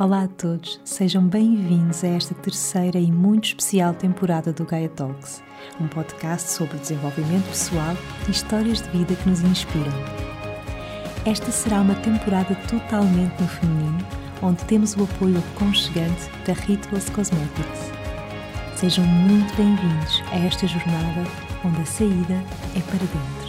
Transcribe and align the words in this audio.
Olá 0.00 0.22
a 0.22 0.28
todos, 0.28 0.80
sejam 0.82 1.22
bem-vindos 1.28 2.02
a 2.04 2.08
esta 2.08 2.34
terceira 2.34 2.98
e 2.98 3.12
muito 3.12 3.44
especial 3.44 3.92
temporada 3.92 4.50
do 4.50 4.64
Gaia 4.64 4.88
Talks, 4.88 5.42
um 5.78 5.86
podcast 5.88 6.52
sobre 6.52 6.78
desenvolvimento 6.78 7.46
pessoal 7.48 7.94
e 8.26 8.30
histórias 8.30 8.80
de 8.80 8.88
vida 8.96 9.14
que 9.14 9.28
nos 9.28 9.42
inspiram. 9.42 9.92
Esta 11.26 11.50
será 11.50 11.82
uma 11.82 11.94
temporada 11.96 12.54
totalmente 12.66 13.42
no 13.42 13.46
feminino, 13.46 13.98
onde 14.40 14.64
temos 14.64 14.96
o 14.96 15.04
apoio 15.04 15.36
aconchegante 15.36 16.30
da 16.46 16.54
Rituals 16.54 17.10
Cosmetics. 17.10 17.92
Sejam 18.76 19.04
muito 19.04 19.54
bem-vindos 19.54 20.22
a 20.32 20.38
esta 20.38 20.66
jornada 20.66 21.26
onde 21.62 21.78
a 21.78 21.84
saída 21.84 22.42
é 22.74 22.80
para 22.80 23.00
dentro. 23.00 23.39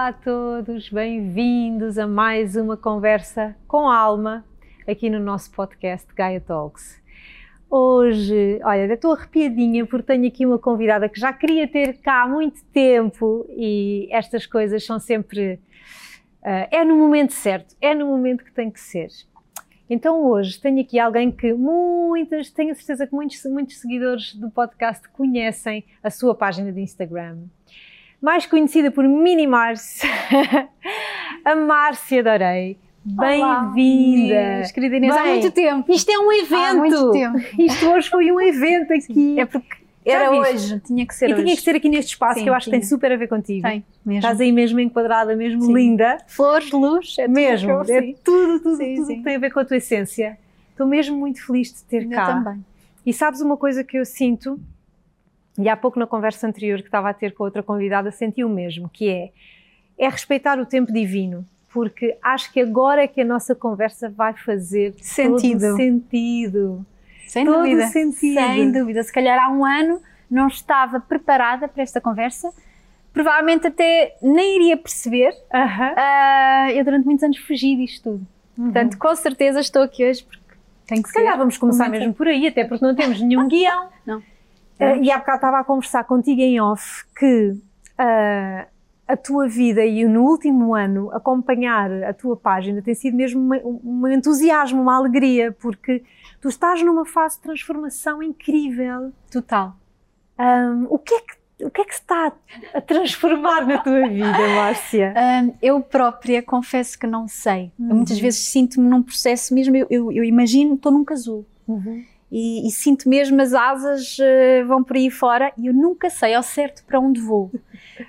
Olá 0.00 0.08
a 0.08 0.12
todos, 0.14 0.88
bem-vindos 0.88 1.98
a 1.98 2.06
mais 2.06 2.56
uma 2.56 2.74
conversa 2.74 3.54
com 3.68 3.86
alma 3.86 4.42
aqui 4.88 5.10
no 5.10 5.20
nosso 5.20 5.50
podcast 5.50 6.08
Gaia 6.14 6.40
Talks. 6.40 6.98
Hoje, 7.68 8.58
olha, 8.64 8.94
estou 8.94 9.12
arrepiadinha 9.12 9.84
porque 9.84 10.06
tenho 10.06 10.26
aqui 10.26 10.46
uma 10.46 10.58
convidada 10.58 11.06
que 11.06 11.20
já 11.20 11.34
queria 11.34 11.68
ter 11.68 11.98
cá 11.98 12.22
há 12.22 12.26
muito 12.26 12.64
tempo 12.72 13.44
e 13.50 14.08
estas 14.10 14.46
coisas 14.46 14.82
são 14.86 14.98
sempre. 14.98 15.60
Uh, 16.40 16.64
é 16.70 16.82
no 16.82 16.96
momento 16.96 17.34
certo, 17.34 17.76
é 17.78 17.94
no 17.94 18.06
momento 18.06 18.42
que 18.42 18.52
tem 18.52 18.70
que 18.70 18.80
ser. 18.80 19.08
Então 19.90 20.24
hoje 20.24 20.58
tenho 20.58 20.80
aqui 20.80 20.98
alguém 20.98 21.30
que 21.30 21.52
muitas, 21.52 22.50
tenho 22.50 22.74
certeza 22.74 23.06
que 23.06 23.12
muitos, 23.12 23.44
muitos 23.44 23.78
seguidores 23.78 24.34
do 24.34 24.50
podcast 24.50 25.06
conhecem 25.10 25.84
a 26.02 26.08
sua 26.08 26.34
página 26.34 26.72
de 26.72 26.80
Instagram 26.80 27.40
mais 28.20 28.46
conhecida 28.46 28.90
por 28.90 29.04
Mini 29.06 29.46
Mars, 29.46 30.00
a 31.44 31.56
Márcia 31.56 32.22
Dorei. 32.22 32.76
Bem-vinda! 33.02 34.62
Querida 34.74 34.96
Inês, 34.96 35.16
há 35.16 35.24
muito 35.24 35.50
tempo. 35.50 35.90
Isto 35.90 36.10
é 36.10 36.18
um 36.18 36.30
evento! 36.32 36.54
Há 36.54 36.74
muito 36.74 37.10
tempo. 37.12 37.38
Isto 37.58 37.86
hoje 37.88 38.10
foi 38.10 38.30
um 38.30 38.38
evento 38.40 38.92
aqui. 38.92 39.14
Sim, 39.14 39.40
é 39.40 39.46
porque 39.46 39.76
era 40.04 40.30
hoje, 40.30 40.80
tinha 40.80 41.06
que 41.06 41.14
ser 41.14 41.30
e 41.30 41.34
hoje. 41.34 41.42
tinha 41.44 41.56
que 41.56 41.62
ser 41.62 41.76
aqui 41.76 41.88
neste 41.88 42.12
espaço 42.12 42.38
Sim, 42.38 42.44
que 42.44 42.50
eu 42.50 42.54
acho 42.54 42.64
tinha. 42.64 42.74
que 42.76 42.80
tem 42.80 42.88
super 42.88 43.10
a 43.12 43.16
ver 43.16 43.26
contigo. 43.28 43.62
Tem, 43.66 43.84
mesmo. 44.04 44.18
Estás 44.18 44.40
aí 44.40 44.52
mesmo 44.52 44.80
enquadrada, 44.80 45.34
mesmo 45.34 45.62
Sim. 45.62 45.72
linda. 45.74 46.18
Flores, 46.26 46.70
luz, 46.72 47.16
é 47.18 47.22
tudo 47.24 47.34
mesmo. 47.34 47.70
eu 47.70 47.80
É 47.82 47.84
tudo, 48.22 48.60
tudo, 48.60 48.78
tudo 48.78 49.06
que 49.06 49.22
tem 49.22 49.36
a 49.36 49.38
ver 49.38 49.50
com 49.50 49.60
a 49.60 49.64
tua 49.64 49.78
essência. 49.78 50.38
Estou 50.70 50.86
mesmo 50.86 51.16
muito 51.16 51.44
feliz 51.46 51.72
de 51.72 51.82
ter 51.84 52.04
Eu 52.04 52.10
cá. 52.10 52.34
também. 52.34 52.64
E 53.04 53.12
sabes 53.14 53.40
uma 53.40 53.56
coisa 53.56 53.82
que 53.82 53.98
eu 53.98 54.04
sinto, 54.04 54.60
e 55.62 55.68
há 55.68 55.76
pouco 55.76 55.98
na 55.98 56.06
conversa 56.06 56.46
anterior 56.46 56.78
que 56.80 56.86
estava 56.88 57.10
a 57.10 57.14
ter 57.14 57.32
com 57.34 57.44
outra 57.44 57.62
convidada, 57.62 58.10
senti 58.10 58.42
o 58.44 58.48
mesmo, 58.48 58.88
que 58.88 59.08
é, 59.08 59.30
é 59.98 60.08
respeitar 60.08 60.58
o 60.58 60.66
tempo 60.66 60.92
divino, 60.92 61.44
porque 61.72 62.16
acho 62.22 62.52
que 62.52 62.60
agora 62.60 63.02
é 63.02 63.06
que 63.06 63.20
a 63.20 63.24
nossa 63.24 63.54
conversa 63.54 64.08
vai 64.10 64.32
fazer 64.34 64.94
Sentido. 65.00 65.60
todo 65.60 65.76
sentido. 65.76 66.86
Sem 67.26 67.44
Todo 67.46 67.58
dúvida. 67.58 67.86
sentido. 67.86 68.34
Sem 68.40 68.72
dúvida. 68.72 69.02
Se 69.04 69.12
calhar 69.12 69.38
há 69.40 69.48
um 69.50 69.64
ano 69.64 70.00
não 70.28 70.48
estava 70.48 70.98
preparada 70.98 71.68
para 71.68 71.82
esta 71.82 72.00
conversa. 72.00 72.52
Provavelmente 73.12 73.66
até 73.68 74.16
nem 74.22 74.56
iria 74.56 74.76
perceber. 74.76 75.32
Aham. 75.52 75.94
Ah, 75.96 76.68
eu 76.72 76.84
durante 76.84 77.04
muitos 77.04 77.22
anos 77.24 77.36
fugi 77.38 77.76
disto 77.76 78.02
tudo. 78.12 78.26
Portanto, 78.56 78.98
com 78.98 79.14
certeza 79.14 79.60
estou 79.60 79.82
aqui 79.82 80.04
hoje 80.08 80.24
porque 80.24 80.40
tem 80.86 81.00
que 81.02 81.08
Se 81.08 81.14
calhar 81.14 81.32
ser. 81.32 81.38
vamos 81.38 81.56
começar 81.56 81.88
mesmo 81.88 82.12
por 82.12 82.26
aí, 82.28 82.48
até 82.48 82.64
porque 82.64 82.84
não 82.84 82.94
temos 82.96 83.20
nenhum 83.20 83.46
guião. 83.48 83.88
Não. 84.04 84.22
Eh, 84.80 84.98
e 85.02 85.10
há 85.12 85.18
bocado 85.18 85.36
estava 85.36 85.58
a 85.60 85.64
conversar 85.64 86.04
contigo 86.04 86.40
em 86.40 86.60
off 86.60 87.04
que 87.14 87.54
ah, 87.98 88.66
a 89.06 89.16
tua 89.16 89.48
vida 89.48 89.84
e 89.84 90.06
no 90.06 90.22
último 90.22 90.74
ano 90.74 91.10
acompanhar 91.12 91.90
a 92.04 92.14
tua 92.14 92.36
página 92.36 92.80
tem 92.80 92.94
sido 92.94 93.16
mesmo 93.16 93.52
um 93.84 94.06
entusiasmo, 94.08 94.80
uma 94.80 94.96
alegria, 94.96 95.52
porque 95.52 96.02
tu 96.40 96.48
estás 96.48 96.82
numa 96.82 97.04
fase 97.04 97.36
de 97.36 97.42
transformação 97.42 98.22
incrível. 98.22 99.12
Total. 99.30 99.74
Ahm, 100.38 100.86
o, 100.88 100.96
que 100.98 101.12
é 101.12 101.20
que, 101.20 101.64
o 101.64 101.70
que 101.70 101.80
é 101.82 101.84
que 101.84 101.94
se 101.94 102.00
está 102.00 102.32
a 102.72 102.80
transformar 102.80 103.66
na 103.66 103.78
tua 103.78 104.08
vida, 104.08 104.48
Márcia? 104.54 105.12
Hum, 105.16 105.54
eu 105.60 105.80
própria 105.80 106.40
confesso 106.42 106.98
que 106.98 107.06
não 107.06 107.26
sei. 107.26 107.72
Uhum. 107.78 107.96
Muitas 107.96 108.18
vezes 108.18 108.40
sinto-me 108.46 108.88
num 108.88 109.02
processo 109.02 109.52
mesmo, 109.52 109.76
eu, 109.76 109.86
eu, 109.90 110.12
eu 110.12 110.24
imagino, 110.24 110.74
estou 110.74 110.92
num 110.92 111.04
casulo 111.04 111.44
e, 112.30 112.66
e 112.66 112.70
sinto 112.70 113.08
mesmo 113.08 113.40
as 113.42 113.52
asas 113.52 114.16
eh, 114.20 114.62
vão 114.64 114.84
por 114.84 114.96
aí 114.96 115.10
fora 115.10 115.52
e 115.56 115.66
eu 115.66 115.74
nunca 115.74 116.08
sei 116.08 116.34
ao 116.34 116.42
certo 116.42 116.84
para 116.84 117.00
onde 117.00 117.20
vou. 117.20 117.50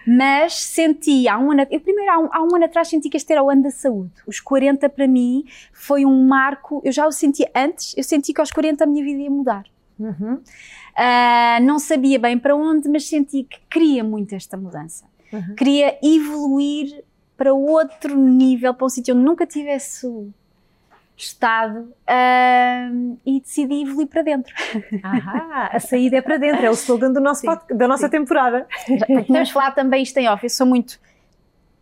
Mas 0.06 0.54
senti 0.54 1.28
há 1.28 1.38
um 1.40 1.52
ano, 1.52 1.66
eu 1.72 1.80
primeiro 1.80 2.12
há 2.12 2.20
um, 2.20 2.30
há 2.32 2.44
um 2.44 2.56
ano 2.56 2.66
atrás 2.66 2.88
senti 2.88 3.10
que 3.10 3.18
este 3.18 3.32
era 3.34 3.42
o 3.42 3.50
ano 3.50 3.64
da 3.64 3.72
saúde. 3.72 4.12
Os 4.28 4.40
40 4.40 4.88
para 4.90 5.08
mim 5.08 5.44
foi 5.74 6.06
um 6.06 6.28
marco, 6.28 6.82
eu 6.86 6.92
já 6.92 7.08
o 7.08 7.12
senti 7.12 7.46
antes, 7.56 7.96
eu 7.98 8.04
senti 8.04 8.34
que 8.34 8.40
aos 8.40 8.52
40 8.52 8.84
a 8.84 8.88
minha 8.88 9.04
vida 9.04 9.22
ia 9.22 9.32
mudar. 9.32 9.66
Uhum. 10.00 10.42
Ah, 10.96 11.60
não 11.62 11.80
sabia 11.80 12.20
bem 12.20 12.38
para 12.38 12.56
onde, 12.56 12.90
mas 12.90 13.08
senti 13.08 13.44
que 13.44 13.60
queria 13.70 14.04
muito 14.04 14.34
esta 14.36 14.58
mudança. 14.58 15.06
Uhum. 15.32 15.56
Queria 15.56 15.98
evoluir 16.04 17.04
para 17.38 17.54
outro 17.54 18.16
nível, 18.16 18.74
para 18.74 18.86
um 18.86 18.90
sítio 18.90 19.16
onde 19.16 19.24
nunca 19.24 19.48
tivesse 19.48 20.06
estado 21.18 21.94
e 23.26 23.40
decidi 23.42 23.84
evoluir 23.84 24.08
para 24.08 24.22
dentro. 24.22 24.54
Ahá, 25.04 25.70
a 25.74 25.80
saída 25.80 26.18
é 26.18 26.22
para 26.22 26.38
dentro, 26.38 26.66
é 26.66 26.70
o 26.70 26.74
slogan 26.74 27.12
do 27.12 27.20
nosso 27.20 27.42
Sim, 27.42 27.48
pod- 27.48 27.74
da 27.74 27.88
nossa 27.88 28.06
sim. 28.06 28.12
temporada. 28.12 28.68
Podemos 29.28 29.52
falar 29.52 29.72
também 29.72 30.04
isto 30.04 30.18
em 30.18 30.28
off, 30.28 30.44
eu 30.44 30.50
sou 30.50 30.66
muito, 30.66 31.00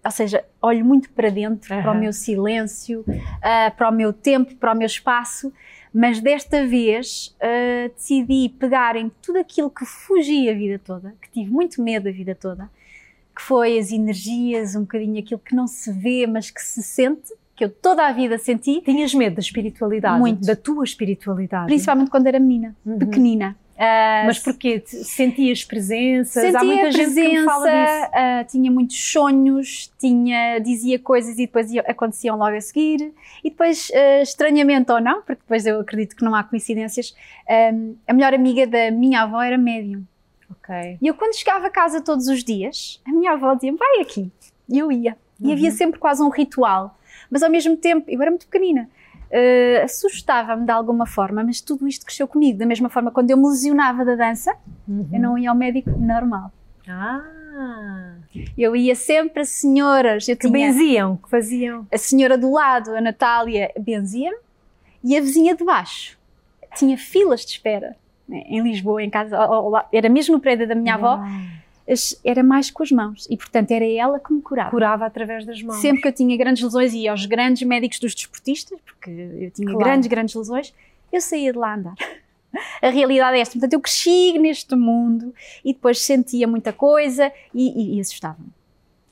ou 0.04 0.12
seja, 0.12 0.44
olho 0.62 0.84
muito 0.86 1.10
para 1.12 1.30
dentro, 1.30 1.68
para 1.70 1.92
o 1.92 1.96
meu 1.98 2.12
silêncio, 2.14 3.04
ah, 3.42 3.72
para 3.76 3.90
o 3.90 3.92
meu 3.92 4.12
tempo, 4.12 4.56
para 4.56 4.74
o 4.74 4.78
meu 4.78 4.86
espaço, 4.88 5.52
mas 5.94 6.20
desta 6.20 6.66
vez 6.68 7.36
ah, 7.42 7.90
decidi 7.96 8.50
pegar 8.60 8.96
em 8.96 9.10
tudo 9.22 9.40
aquilo 9.40 9.70
que 9.70 9.86
fugi 9.86 10.50
a 10.50 10.54
vida 10.54 10.80
toda, 10.84 11.16
que 11.22 11.30
tive 11.32 11.50
muito 11.50 11.82
medo 11.82 12.10
a 12.10 12.12
vida 12.12 12.36
toda, 12.36 12.70
que 13.36 13.42
foi 13.42 13.80
as 13.80 13.90
energias, 13.92 14.76
um 14.76 14.82
bocadinho 14.82 15.20
aquilo 15.20 15.40
que 15.40 15.56
não 15.56 15.66
se 15.66 15.92
vê, 15.94 16.28
mas 16.28 16.52
que 16.52 16.62
se 16.62 16.84
sente, 16.84 17.34
que 17.60 17.66
eu 17.66 17.70
toda 17.70 18.08
a 18.08 18.12
vida 18.14 18.38
senti, 18.38 18.82
Tinhas 18.82 19.14
medo 19.14 19.36
da 19.36 19.42
espiritualidade? 19.42 20.18
Muito. 20.20 20.46
Da 20.48 20.56
tua 20.56 20.84
espiritualidade? 20.86 21.66
principalmente 21.68 22.10
quando 22.10 22.26
era 22.28 22.40
menina, 22.40 22.74
Uhum. 22.86 22.98
pequenina. 22.98 23.56
Ah, 23.82 24.24
Mas 24.26 24.40
porquê? 24.40 24.82
Sentias 24.86 25.64
presenças? 25.64 26.38
Há 26.44 26.60
Sentia 26.60 26.64
muita 26.66 26.88
a 26.88 26.92
gente 26.92 27.14
que 27.14 27.28
me 27.30 27.46
fala 27.46 27.64
presença, 27.64 28.00
disso. 28.02 28.12
ah, 28.14 28.44
tinha 28.44 28.72
muitos 28.72 29.12
sonhos, 29.12 29.92
tinha, 29.98 30.60
dizia 30.60 31.00
coisas 31.00 31.34
e 31.36 31.46
depois 31.46 31.72
ia- 31.72 31.86
aconteciam 31.88 32.38
logo 32.38 32.56
a 32.58 32.62
seguir. 32.62 33.14
E 33.44 33.50
depois, 33.50 33.90
ah, 33.96 34.22
estranhamente 34.22 34.92
ou 34.92 35.00
não, 35.00 35.18
porque 35.22 35.42
depois 35.42 35.66
eu 35.66 35.80
acredito 35.80 36.16
que 36.16 36.24
não 36.26 36.36
há 36.36 36.44
coincidências, 36.44 37.16
a 38.08 38.14
melhor 38.14 38.34
amiga 38.34 38.68
da 38.68 38.92
minha 38.92 39.22
avó 39.22 39.42
era 39.42 39.58
médium. 39.58 40.04
Ok. 40.52 40.98
E 41.02 41.08
eu, 41.08 41.14
quando 41.14 41.36
chegava 41.36 41.68
a 41.68 41.70
casa 41.70 42.02
todos 42.02 42.28
os 42.28 42.44
dias, 42.44 43.02
a 43.08 43.12
minha 43.12 43.32
avó 43.32 43.54
dizia 43.56 43.74
vai 43.76 44.02
aqui. 44.02 44.30
E 44.68 44.78
eu 44.78 44.92
ia. 44.92 45.16
E 45.40 45.46
Uhum. 45.48 45.54
havia 45.54 45.72
sempre 45.72 46.00
quase 46.00 46.22
um 46.22 46.28
ritual. 46.30 46.99
Mas 47.30 47.44
ao 47.44 47.50
mesmo 47.50 47.76
tempo, 47.78 48.06
eu 48.10 48.22
era 48.22 48.32
muito 48.32 48.48
pequenina. 48.48 48.90
ah, 49.32 49.84
assustava-me 49.84 50.66
de 50.66 50.72
alguma 50.72 51.06
forma, 51.06 51.44
mas 51.44 51.62
tudo 51.62 51.88
isto 51.88 52.06
cresceu 52.06 52.28
comigo. 52.28 52.58
Da 52.60 52.66
mesma 52.66 52.90
forma, 52.90 53.12
quando 53.12 53.30
eu 53.32 53.38
me 53.38 53.48
lesionava 53.48 54.04
da 54.04 54.16
dança, 54.16 54.56
eu 54.88 55.20
não 55.20 55.38
ia 55.38 55.50
ao 55.50 55.56
médico 55.56 55.92
normal. 55.92 56.52
Ah, 56.88 57.22
Eu 58.58 58.76
ia 58.76 58.96
sempre 58.96 59.42
a 59.42 59.46
senhoras, 59.46 60.26
que 60.26 60.36
tinha 60.36 60.52
benziam, 60.52 61.18
que 61.18 61.30
faziam. 61.30 61.86
a 61.92 61.98
senhora 61.98 62.38
do 62.38 62.52
lado, 62.52 62.96
a 62.96 63.02
Natália, 63.02 63.72
benzia 63.80 64.32
e 65.04 65.16
a 65.18 65.22
vizinha 65.22 65.56
de 65.56 65.64
baixo. 65.64 66.18
Tinha 66.76 66.98
filas 66.98 67.42
de 67.46 67.52
espera 67.52 67.96
né, 68.28 68.44
em 68.48 68.62
Lisboa, 68.62 69.04
em 69.04 69.10
casa, 69.10 69.38
era 69.92 70.08
mesmo 70.10 70.36
no 70.36 70.42
prédio 70.42 70.68
da 70.68 70.76
minha 70.76 70.96
avó, 70.96 71.20
era 72.24 72.44
mais 72.44 72.70
com 72.70 72.84
as 72.84 72.92
mãos 72.92 73.28
e, 73.30 73.36
portanto, 73.38 73.72
era 73.72 73.86
ela 73.86 74.20
que 74.20 74.32
me 74.34 74.42
curava. 74.42 74.70
Curava 74.70 75.06
através 75.06 75.46
das 75.46 75.62
mãos. 75.62 75.78
Sempre 75.82 76.02
que 76.02 76.08
eu 76.08 76.14
tinha 76.14 76.36
grandes 76.38 76.62
lesões 76.64 76.94
e 76.94 77.00
ia 77.00 77.12
aos 77.12 77.26
grandes 77.26 77.68
médicos 77.68 78.00
dos 78.00 78.14
desportistas, 78.14 78.80
porque 78.86 79.10
eu 79.10 79.52
tinha 79.52 79.68
Claro. 79.68 79.80
grandes, 79.80 80.08
grandes 80.08 80.36
lesões, 80.36 80.74
eu 81.12 81.20
saía 81.22 81.52
de 81.52 81.58
lá 81.58 81.72
a 81.72 81.76
andar. 81.76 81.96
A 82.82 82.90
realidade 82.90 83.38
é 83.38 83.42
esta. 83.42 83.54
Portanto, 83.54 83.74
eu 83.74 83.80
cresci 83.80 84.38
neste 84.40 84.76
mundo 84.76 85.34
e 85.64 85.72
depois 85.72 86.00
sentia 86.02 86.48
muita 86.48 86.74
coisa 86.74 87.32
e, 87.54 87.94
e, 87.94 87.98
e 87.98 88.00
assustava-me. 88.02 88.50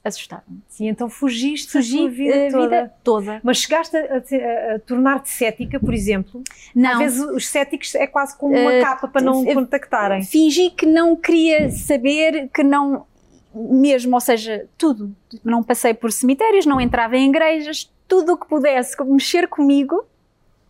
Assustava-me. 0.08 0.62
Sim, 0.70 0.88
então 0.88 1.10
fugiste 1.10 1.72
Fugi 1.72 1.96
a 1.98 2.00
tua 2.00 2.10
vida 2.10 2.52
toda. 2.52 2.64
vida 2.64 2.94
toda. 3.04 3.42
Mas 3.44 3.58
chegaste 3.58 3.96
a, 3.98 4.00
a- 4.02 4.76
a 4.76 4.80
tornar-te 4.80 5.30
cética, 5.30 5.80
por 5.80 5.94
exemplo? 5.94 6.42
Não, 6.74 6.92
Às 6.94 6.98
vezes 7.00 7.20
os 7.22 7.48
céticos 7.48 7.94
é 7.96 8.08
quase 8.08 8.38
como 8.38 8.56
uma 8.56 8.74
Eh, 8.74 8.82
capa 8.82 9.08
para 9.08 9.22
não 9.22 9.48
eh, 9.48 9.54
contactarem. 9.54 10.24
fingi 10.24 10.70
que 10.70 10.86
não 10.86 11.16
queria 11.16 11.70
saber, 11.70 12.50
que 12.54 12.64
não. 12.64 13.06
Mesmo, 13.54 14.14
ou 14.16 14.22
seja, 14.22 14.68
tudo. 14.78 15.16
Não 15.44 15.64
passei 15.64 15.94
por 15.94 16.12
cemitérios, 16.12 16.66
não 16.66 16.80
entrava 16.80 17.18
em 17.18 17.30
igrejas, 17.30 17.92
tudo 18.08 18.34
o 18.34 18.38
que 18.38 18.48
pudesse 18.48 18.96
mexer 19.04 19.48
comigo, 19.48 20.06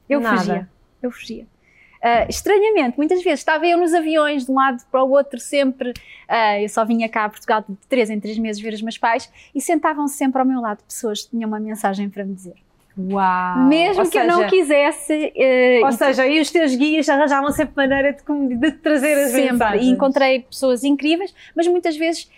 eu 0.10 0.20
Nada. 0.22 0.38
fugia. 0.38 0.70
Eu 1.02 1.12
fugia. 1.12 1.48
Uh, 1.98 2.30
estranhamente, 2.30 2.98
muitas 2.98 3.24
vezes 3.24 3.40
estava 3.40 3.66
eu 3.66 3.78
nos 3.78 3.94
aviões 3.94 4.46
de 4.46 4.52
um 4.52 4.56
lado 4.56 4.84
para 4.92 5.04
o 5.04 5.10
outro, 5.10 5.40
sempre. 5.40 5.90
Uh, 5.90 6.62
eu 6.62 6.70
só 6.70 6.86
vinha 6.86 7.10
cá 7.10 7.26
a 7.26 7.30
Portugal 7.30 7.64
de 7.68 7.76
três 7.90 8.10
em 8.10 8.20
três 8.20 8.38
meses 8.38 8.62
ver 8.62 8.74
os 8.74 8.82
meus 8.82 8.98
pais 8.98 9.32
e 9.54 9.62
sentavam-se 9.62 10.16
sempre 10.16 10.40
ao 10.40 10.46
meu 10.46 10.62
lado 10.62 10.84
pessoas 10.88 11.24
que 11.24 11.32
tinham 11.32 11.48
uma 11.48 11.60
mensagem 11.60 12.10
para 12.10 12.24
me 12.24 12.34
dizer. 12.34 12.56
Uau! 12.98 13.60
Mesmo 13.68 14.04
Ou 14.04 14.10
que 14.10 14.18
eu 14.18 14.24
seja, 14.24 14.38
não 14.38 14.48
quisesse. 14.48 15.34
uh, 15.36 15.86
Ou 15.86 15.92
seja, 15.92 16.28
e 16.28 16.40
os 16.40 16.50
teus 16.50 16.76
guias 16.76 17.08
arranjavam 17.08 17.52
sempre 17.52 17.74
maneira 17.76 18.14
de, 18.14 18.56
de 18.56 18.72
trazer 18.72 19.14
as 19.14 19.32
sempre. 19.32 19.52
mensagens. 19.52 19.86
E 19.86 19.90
encontrei 19.90 20.40
pessoas 20.42 20.84
incríveis, 20.84 21.34
mas 21.56 21.68
muitas 21.68 21.96
vezes 21.96 22.30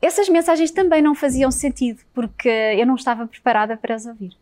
essas 0.00 0.28
mensagens 0.28 0.70
também 0.70 1.02
não 1.02 1.14
faziam 1.14 1.50
sentido, 1.50 2.00
porque 2.14 2.48
eu 2.48 2.86
não 2.86 2.94
estava 2.94 3.26
preparada 3.26 3.76
para 3.76 3.94
as 3.96 4.06
ouvir. 4.06 4.36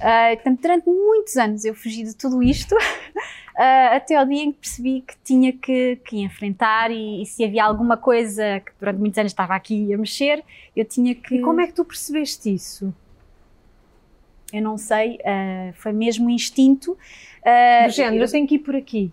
Ah, 0.00 0.30
portanto, 0.34 0.60
durante 0.60 0.86
muitos 0.88 1.36
anos 1.36 1.64
eu 1.64 1.74
fugi 1.74 2.04
de 2.04 2.14
tudo 2.14 2.42
isto, 2.42 2.74
ah, 3.56 3.96
até 3.96 4.14
ao 4.16 4.24
dia 4.26 4.42
em 4.42 4.52
que 4.52 4.58
percebi 4.58 5.00
que 5.02 5.14
tinha 5.24 5.52
que, 5.52 5.96
que 6.04 6.20
enfrentar 6.20 6.90
e, 6.90 7.22
e 7.22 7.26
se 7.26 7.44
havia 7.44 7.64
alguma 7.64 7.96
coisa 7.96 8.60
que 8.60 8.72
durante 8.78 8.98
muitos 8.98 9.18
anos 9.18 9.32
estava 9.32 9.54
aqui 9.54 9.92
a 9.92 9.98
mexer, 9.98 10.44
eu 10.76 10.84
tinha 10.84 11.14
que. 11.14 11.36
E 11.36 11.40
como 11.40 11.60
é 11.60 11.66
que 11.66 11.72
tu 11.74 11.84
percebeste 11.84 12.52
isso? 12.54 12.94
Eu 14.52 14.62
não 14.62 14.76
sei, 14.76 15.18
ah, 15.24 15.72
foi 15.74 15.92
mesmo 15.92 16.26
um 16.26 16.30
instinto. 16.30 16.96
ah, 17.44 17.86
Do 17.86 17.92
género, 17.92 18.24
eu 18.24 18.30
tenho 18.30 18.46
que 18.46 18.56
ir 18.56 18.60
por 18.60 18.74
aqui. 18.76 19.12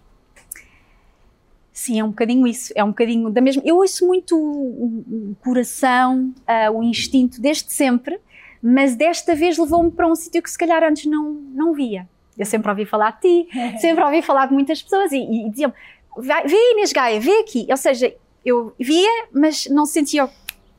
Sim, 1.71 1.99
é 1.99 2.03
um 2.03 2.09
bocadinho 2.09 2.47
isso, 2.47 2.73
é 2.75 2.83
um 2.83 2.87
bocadinho 2.87 3.29
da 3.29 3.39
mesma. 3.39 3.61
Eu 3.63 3.77
ouço 3.77 4.07
muito 4.07 4.35
o, 4.35 5.31
o 5.31 5.35
coração, 5.43 6.33
ah, 6.47 6.71
o 6.71 6.81
instinto 6.81 7.39
desde 7.39 7.71
sempre, 7.71 8.19
mas 8.61 8.95
desta 8.95 9.35
vez 9.35 9.57
levou-me 9.57 9.91
para 9.91 10.07
um 10.07 10.15
sítio 10.15 10.41
que 10.41 10.49
se 10.49 10.57
calhar 10.57 10.83
antes 10.83 11.05
não, 11.05 11.31
não 11.33 11.73
via. 11.73 12.07
Eu 12.37 12.45
sempre 12.45 12.69
ouvi 12.69 12.85
falar 12.85 13.19
de 13.21 13.21
ti, 13.45 13.49
sempre 13.79 14.03
ouvi 14.03 14.21
falar 14.21 14.45
de 14.47 14.53
muitas 14.53 14.81
pessoas 14.81 15.11
e, 15.11 15.17
e 15.17 15.49
diziam: 15.49 15.73
"Vai- 16.15 16.45
vê 16.47 16.55
Inês 16.73 16.93
Gaia, 16.93 17.19
vê 17.19 17.39
aqui. 17.39 17.65
Ou 17.69 17.77
seja, 17.77 18.13
eu 18.45 18.73
via, 18.79 19.27
mas 19.31 19.67
não 19.67 19.85
sentia 19.85 20.25
o 20.25 20.29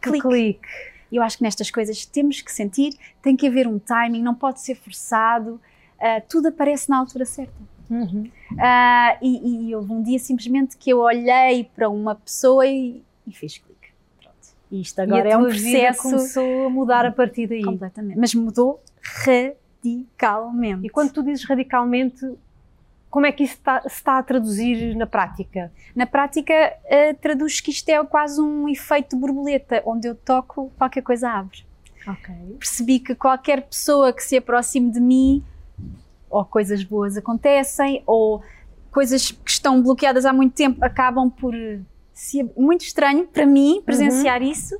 clique. 0.00 0.20
Clique. 0.28 0.60
E 1.10 1.16
Eu 1.16 1.22
acho 1.22 1.38
que 1.38 1.42
nestas 1.42 1.70
coisas 1.70 2.04
temos 2.04 2.40
que 2.42 2.52
sentir, 2.52 2.92
tem 3.22 3.34
que 3.34 3.46
haver 3.46 3.66
um 3.66 3.78
timing, 3.78 4.22
não 4.22 4.34
pode 4.34 4.60
ser 4.60 4.74
forçado, 4.74 5.58
ah, 5.98 6.20
tudo 6.20 6.48
aparece 6.48 6.88
na 6.90 6.98
altura 6.98 7.24
certa. 7.24 7.52
Uhum. 7.90 8.30
Ah, 8.58 9.16
e, 9.22 9.68
e 9.70 9.74
houve 9.74 9.90
um 9.90 10.02
dia 10.02 10.18
simplesmente 10.18 10.76
que 10.76 10.90
eu 10.90 10.98
olhei 10.98 11.64
para 11.74 11.88
uma 11.88 12.14
pessoa 12.14 12.66
e, 12.66 13.02
e 13.26 13.32
fiz 13.32 13.56
clique. 13.56 13.67
Isto 14.70 15.00
agora 15.00 15.28
e 15.28 15.32
a 15.32 15.34
é 15.34 15.36
um 15.36 15.44
processo 15.44 16.02
começou 16.02 16.66
a 16.66 16.70
mudar 16.70 17.06
a 17.06 17.12
partir 17.12 17.46
daí. 17.46 17.64
completamente. 17.64 18.18
Mas 18.18 18.34
mudou 18.34 18.82
radicalmente. 19.02 20.86
E 20.86 20.90
quando 20.90 21.12
tu 21.12 21.22
dizes 21.22 21.44
radicalmente, 21.44 22.26
como 23.10 23.26
é 23.26 23.32
que 23.32 23.44
isso 23.44 23.54
está, 23.54 23.80
se 23.82 23.88
está 23.88 24.18
a 24.18 24.22
traduzir 24.22 24.94
na 24.94 25.06
prática? 25.06 25.72
Na 25.94 26.06
prática, 26.06 26.52
ah, 26.54 27.14
traduz 27.20 27.60
que 27.60 27.70
isto 27.70 27.88
é 27.88 28.04
quase 28.04 28.40
um 28.40 28.68
efeito 28.68 29.16
borboleta, 29.16 29.82
onde 29.86 30.08
eu 30.08 30.14
toco, 30.14 30.70
qualquer 30.76 31.02
coisa 31.02 31.30
abre. 31.30 31.64
Ok. 32.06 32.34
Percebi 32.58 33.00
que 33.00 33.14
qualquer 33.14 33.62
pessoa 33.62 34.12
que 34.12 34.22
se 34.22 34.36
aproxime 34.36 34.90
de 34.90 35.00
mim, 35.00 35.42
ou 36.28 36.44
coisas 36.44 36.84
boas 36.84 37.16
acontecem, 37.16 38.02
ou 38.06 38.42
coisas 38.90 39.30
que 39.30 39.50
estão 39.50 39.82
bloqueadas 39.82 40.24
há 40.24 40.32
muito 40.32 40.54
tempo 40.54 40.84
acabam 40.84 41.30
por 41.30 41.54
muito 42.56 42.82
estranho 42.82 43.26
para 43.26 43.46
mim 43.46 43.82
presenciar 43.84 44.42
isso, 44.42 44.76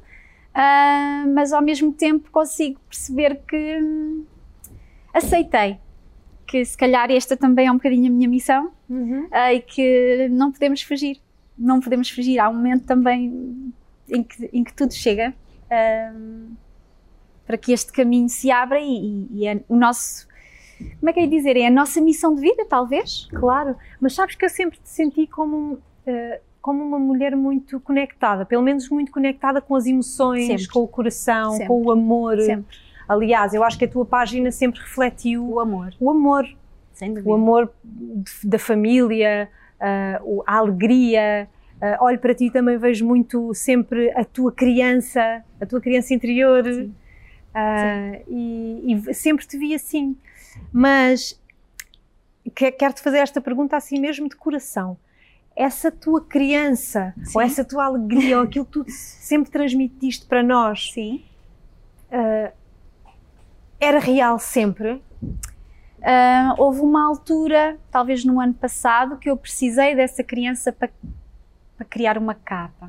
ah, 0.54 1.24
mas 1.34 1.52
ao 1.52 1.62
mesmo 1.62 1.92
tempo 1.92 2.30
consigo 2.30 2.80
perceber 2.88 3.40
que 3.46 3.78
hum, 3.80 4.24
aceitei 5.12 5.78
que 6.46 6.64
se 6.64 6.76
calhar 6.76 7.10
esta 7.10 7.36
também 7.36 7.66
é 7.66 7.70
um 7.70 7.74
bocadinho 7.76 8.06
a 8.06 8.10
minha 8.14 8.28
missão 8.28 8.72
Uhum. 8.88 9.28
ah, 9.30 9.52
e 9.52 9.60
que 9.60 10.28
não 10.30 10.50
podemos 10.50 10.80
fugir, 10.82 11.20
não 11.58 11.78
podemos 11.78 12.08
fugir. 12.10 12.38
Há 12.38 12.48
um 12.48 12.54
momento 12.54 12.84
também 12.86 13.72
em 14.08 14.22
que, 14.22 14.48
em 14.52 14.64
que 14.64 14.72
tudo 14.72 14.94
chega 14.94 15.34
ahm, 15.70 16.54
para 17.46 17.58
que 17.58 17.70
este 17.72 17.92
caminho 17.92 18.28
se 18.30 18.50
abra 18.50 18.80
e, 18.80 19.26
e- 19.30 19.46
é 19.46 19.60
o 19.68 19.76
nosso, 19.76 20.26
como 21.00 21.10
é 21.10 21.12
que 21.12 21.20
é 21.20 21.26
dizer, 21.26 21.56
é 21.58 21.66
a 21.66 21.70
nossa 21.70 22.00
missão 22.00 22.34
de 22.34 22.40
vida, 22.40 22.64
talvez? 22.64 23.28
Claro, 23.30 23.76
mas 24.00 24.14
sabes 24.14 24.34
que 24.34 24.44
eu 24.44 24.48
sempre 24.50 24.78
te 24.78 24.88
senti 24.88 25.26
como, 25.26 25.78
eh, 26.06 26.40
como 26.68 26.84
uma 26.84 26.98
mulher 26.98 27.34
muito 27.34 27.80
conectada, 27.80 28.44
pelo 28.44 28.62
menos 28.62 28.90
muito 28.90 29.10
conectada 29.10 29.58
com 29.58 29.74
as 29.74 29.86
emoções, 29.86 30.46
Sempre. 30.46 30.68
com 30.68 30.80
o 30.80 30.86
coração, 30.86 31.52
Sempre. 31.52 31.66
com 31.66 31.80
o 31.82 31.90
amor. 31.90 32.38
Sempre. 32.42 32.76
Aliás, 33.08 33.54
eu 33.54 33.64
acho 33.64 33.78
que 33.78 33.86
a 33.86 33.88
tua 33.88 34.04
página 34.04 34.50
sempre 34.52 34.78
refletiu 34.80 35.48
O 35.48 35.60
amor, 35.60 35.94
o 35.98 36.10
amor, 36.10 36.44
o 37.24 37.32
amor 37.32 37.72
da 38.44 38.58
família, 38.58 39.48
ah, 39.80 40.20
a 40.46 40.56
alegria. 40.58 41.48
Ah, 41.80 41.96
olho 42.02 42.18
para 42.18 42.34
ti 42.34 42.44
e 42.46 42.50
também 42.50 42.76
vejo 42.76 43.06
muito 43.06 43.54
sempre 43.54 44.10
a 44.10 44.24
tua 44.26 44.52
criança, 44.52 45.42
a 45.58 45.64
tua 45.64 45.80
criança 45.80 46.12
interior. 46.12 46.64
Sim. 46.70 46.94
Ah, 47.54 48.18
e, 48.28 48.94
e 49.08 49.14
sempre 49.14 49.46
te 49.46 49.56
vi 49.56 49.74
assim. 49.74 50.14
Mas 50.70 51.40
que- 52.54 52.72
quero-te 52.72 53.00
fazer 53.00 53.18
esta 53.20 53.40
pergunta 53.40 53.74
assim 53.74 53.98
mesmo 53.98 54.28
de 54.28 54.36
coração. 54.36 54.98
Essa 55.60 55.90
tua 55.90 56.20
criança, 56.20 57.12
Sim. 57.24 57.32
ou 57.34 57.40
essa 57.42 57.64
tua 57.64 57.86
alegria, 57.86 58.38
ou 58.38 58.44
aquilo 58.44 58.64
que 58.64 58.70
tu 58.70 58.84
sempre 58.88 59.50
transmitiste 59.50 60.24
para 60.24 60.40
nós, 60.40 60.92
Sim. 60.92 61.24
era 63.80 63.98
real 63.98 64.38
sempre? 64.38 65.02
Ah, 66.00 66.54
houve 66.56 66.80
uma 66.80 67.04
altura, 67.04 67.76
talvez 67.90 68.24
no 68.24 68.40
ano 68.40 68.54
passado, 68.54 69.18
que 69.18 69.28
eu 69.28 69.36
precisei 69.36 69.96
dessa 69.96 70.22
criança 70.22 70.72
para, 70.72 70.90
para 71.76 71.84
criar 71.84 72.16
uma 72.16 72.34
capa. 72.34 72.88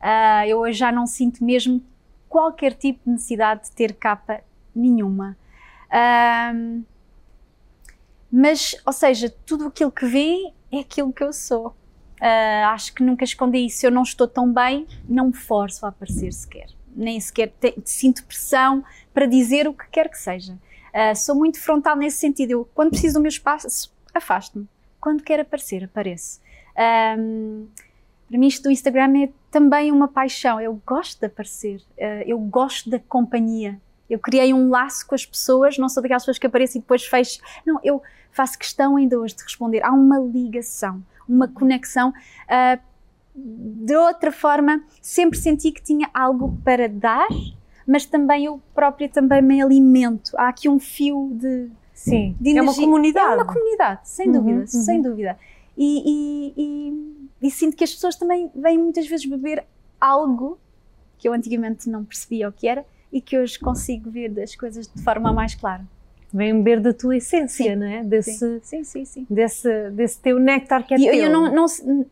Ah, 0.00 0.46
eu 0.46 0.58
hoje 0.58 0.78
já 0.78 0.92
não 0.92 1.04
sinto 1.04 1.44
mesmo 1.44 1.82
qualquer 2.28 2.74
tipo 2.74 3.00
de 3.04 3.10
necessidade 3.10 3.64
de 3.64 3.72
ter 3.72 3.92
capa 3.94 4.40
nenhuma. 4.74 5.36
Ahm, 5.90 6.84
mas, 8.30 8.76
ou 8.86 8.92
seja, 8.92 9.34
tudo 9.44 9.66
aquilo 9.66 9.90
que 9.90 10.06
vem 10.06 10.52
é 10.72 10.80
aquilo 10.80 11.12
que 11.12 11.22
eu 11.22 11.32
sou. 11.32 11.74
Ah, 12.20 12.70
acho 12.72 12.94
que 12.94 13.02
nunca 13.02 13.24
escondi 13.24 13.58
isso. 13.66 13.84
Eu 13.86 13.90
não 13.90 14.02
estou 14.02 14.26
tão 14.26 14.52
bem, 14.52 14.86
não 15.08 15.26
me 15.28 15.34
forço 15.34 15.84
a 15.84 15.90
aparecer 15.90 16.32
sequer. 16.32 16.68
Nem 16.94 17.20
sequer 17.20 17.52
te- 17.60 17.74
sinto 17.84 18.24
pressão 18.24 18.82
para 19.12 19.26
dizer 19.26 19.68
o 19.68 19.74
que 19.74 19.86
quer 19.90 20.08
que 20.08 20.18
seja. 20.18 20.56
Ah, 20.92 21.14
sou 21.14 21.34
muito 21.34 21.60
frontal 21.60 21.94
nesse 21.96 22.18
sentido. 22.18 22.50
Eu, 22.52 22.68
quando 22.74 22.90
preciso 22.90 23.14
do 23.14 23.20
meu 23.20 23.28
espaço, 23.28 23.92
afasto-me. 24.14 24.66
Quando 25.00 25.22
quero 25.22 25.42
aparecer, 25.42 25.84
apareço. 25.84 26.40
Ahm, 26.76 27.66
para 28.28 28.38
mim, 28.38 28.46
isto 28.48 28.64
do 28.64 28.70
Instagram 28.70 29.24
é 29.24 29.28
também 29.50 29.92
uma 29.92 30.08
paixão. 30.08 30.60
Eu 30.60 30.80
gosto 30.86 31.20
de 31.20 31.26
aparecer, 31.26 31.80
eh, 31.96 32.24
eu 32.26 32.38
gosto 32.38 32.88
da 32.90 32.98
companhia. 32.98 33.78
Eu 34.08 34.18
criei 34.18 34.52
um 34.54 34.68
laço 34.68 35.06
com 35.06 35.14
as 35.14 35.26
pessoas, 35.26 35.76
não 35.78 35.88
sou 35.88 36.02
daquelas 36.02 36.22
pessoas 36.22 36.38
que 36.38 36.46
aparecem 36.46 36.78
e 36.78 36.82
depois 36.82 37.04
fecho. 37.04 37.40
Não, 37.66 37.80
eu 37.82 38.02
faço 38.30 38.58
questão 38.58 38.96
ainda 38.96 39.18
hoje 39.18 39.34
de 39.34 39.42
responder. 39.42 39.82
Há 39.84 39.90
uma 39.92 40.18
ligação, 40.18 41.02
uma 41.28 41.48
conexão. 41.48 42.12
ah, 42.48 42.78
de 43.38 43.94
outra 43.94 44.32
forma, 44.32 44.82
sempre 45.02 45.38
senti 45.38 45.70
que 45.70 45.82
tinha 45.82 46.08
algo 46.14 46.58
para 46.64 46.88
dar, 46.88 47.28
mas 47.86 48.06
também 48.06 48.46
eu 48.46 48.62
própria 48.74 49.08
também 49.10 49.42
me 49.42 49.60
alimento. 49.60 50.30
Há 50.38 50.48
aqui 50.48 50.68
um 50.70 50.78
fio 50.78 51.30
de, 51.34 51.68
Sim, 51.92 52.34
de 52.40 52.56
é 52.56 52.62
uma 52.62 52.74
comunidade. 52.74 53.32
É 53.32 53.34
uma 53.36 53.44
comunidade, 53.52 54.08
sem 54.08 54.28
Uhum, 54.28 54.32
dúvida, 54.32 54.58
uhum. 54.60 54.66
sem 54.66 55.02
dúvida. 55.02 55.38
E, 55.76 56.02
e- 56.06 56.54
e- 56.56 57.46
e 57.46 57.50
sinto 57.50 57.76
que 57.76 57.84
as 57.84 57.92
pessoas 57.92 58.16
também 58.16 58.50
vêm 58.54 58.78
muitas 58.78 59.06
vezes 59.06 59.26
beber 59.26 59.66
algo 60.00 60.58
que 61.18 61.28
eu 61.28 61.34
antigamente 61.34 61.90
não 61.90 62.04
percebia 62.04 62.48
o 62.48 62.52
que 62.52 62.66
era 62.66 62.86
e 63.16 63.20
que 63.20 63.38
hoje 63.38 63.58
consigo 63.58 64.10
ver 64.10 64.38
as 64.40 64.54
coisas 64.54 64.86
de 64.86 65.02
forma 65.02 65.32
mais 65.32 65.54
clara. 65.54 65.82
Vem 66.32 66.54
beber 66.56 66.80
da 66.80 66.92
tua 66.92 67.16
essência, 67.16 67.64
Sim. 67.64 67.76
não 67.76 67.86
é? 67.86 68.02
Desse, 68.04 68.60
Sim, 68.62 68.84
sim, 68.84 69.04
sim. 69.04 69.26
desse, 69.30 69.90
desse 69.90 70.20
teu 70.20 70.38
néctar 70.38 70.84
que 70.86 70.92
é 70.92 70.98
E 70.98 71.06
eu, 71.06 71.12
teu. 71.12 71.22
eu 71.24 71.30
não, 71.30 71.54
não, 71.54 71.66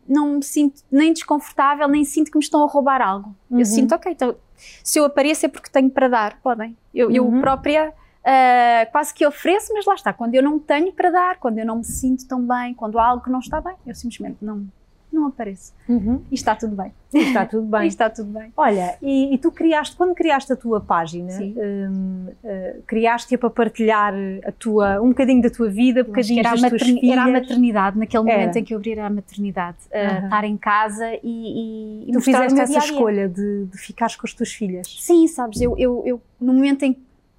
não 0.07 0.35
me 0.37 0.43
sinto 0.43 0.81
nem 0.91 1.13
desconfortável, 1.13 1.87
nem 1.87 2.03
sinto 2.03 2.31
que 2.31 2.37
me 2.37 2.43
estão 2.43 2.63
a 2.63 2.67
roubar 2.67 3.01
algo. 3.01 3.35
Uhum. 3.51 3.59
Eu 3.59 3.65
sinto, 3.65 3.93
ok, 3.93 4.11
então 4.11 4.35
se 4.83 4.97
eu 4.97 5.05
apareço 5.05 5.45
é 5.45 5.49
porque 5.49 5.69
tenho 5.69 5.89
para 5.91 6.07
dar, 6.07 6.39
podem. 6.41 6.75
Eu, 6.93 7.11
eu 7.11 7.25
Uhum. 7.27 7.39
própria 7.41 7.93
ah, 8.23 8.87
quase 8.91 9.13
que 9.13 9.23
ofereço, 9.27 9.71
mas 9.73 9.85
lá 9.85 9.93
está. 9.93 10.11
Quando 10.11 10.33
eu 10.33 10.41
não 10.41 10.57
tenho 10.57 10.91
para 10.93 11.11
dar, 11.11 11.37
quando 11.37 11.59
eu 11.59 11.65
não 11.65 11.77
me 11.77 11.83
sinto 11.83 12.25
tão 12.27 12.41
bem, 12.47 12.73
quando 12.73 12.97
há 12.97 13.05
algo 13.05 13.23
que 13.23 13.29
não 13.29 13.39
está 13.39 13.61
bem, 13.61 13.75
eu 13.85 13.93
simplesmente 13.93 14.37
não, 14.41 14.65
não 15.15 15.27
apareço. 15.27 15.73
Uhum. 15.89 16.21
E 16.31 16.35
está 16.35 16.55
tudo 16.55 16.75
bem. 16.75 16.91
Está 17.13 17.45
tudo 17.45 17.65
E 17.67 17.71
bem. 17.71 17.87
está 17.87 18.09
tudo 18.09 18.29
bem. 18.31 18.51
Olha, 18.55 18.95
e, 19.01 19.33
e 19.33 19.37
tu 19.37 19.51
criaste, 19.51 19.95
quando 19.95 20.13
criaste 20.13 20.51
a 20.53 20.55
tua 20.55 20.79
página, 20.81 21.29
Sim. 21.31 21.55
hum, 21.57 22.27
eh, 22.43 22.77
criaste-a 22.85 23.37
para 23.37 23.49
partilhar 23.49 24.13
a 24.45 24.51
tua, 24.51 25.01
um 25.01 25.09
bocadinho 25.09 25.41
da 25.41 25.49
tua 25.49 25.69
vida, 25.69 26.03
que 26.03 26.09
bocadinhos 26.09 26.39
Era 26.45 26.49
a, 26.49 26.51
das 26.51 26.61
tuas 26.61 26.71
materni- 26.81 26.99
filhas. 26.99 27.17
era 27.17 27.23
a 27.25 27.31
maternidade, 27.31 27.97
naquele 27.99 28.23
momento 28.23 28.49
Era. 28.49 28.59
em 28.59 28.63
que 28.63 28.73
eu 28.73 28.77
abri 28.77 28.91
era 28.91 29.05
a 29.07 29.09
maternidade. 29.09 29.77
Aham. 29.93 30.23
estar 30.25 30.43
em 30.43 30.57
casa 30.57 31.05
e, 31.23 32.05
e, 32.05 32.09
e 32.09 32.11
Tu 32.13 32.21
fizeste 32.21 32.59
essa 32.59 32.77
escolha 32.79 33.29
de, 33.29 33.65
de 33.65 33.77
ficares 33.77 34.15
com 34.15 34.27
as 34.27 34.33
tuas 34.33 34.51
filhas. 34.53 34.87
Sim, 34.99 35.27
sabes, 35.27 35.61
eu, 35.61 35.75
eu, 35.77 36.03
eu 36.05 36.21
no 36.39 36.53
momento 36.53 36.83
em 36.83 36.93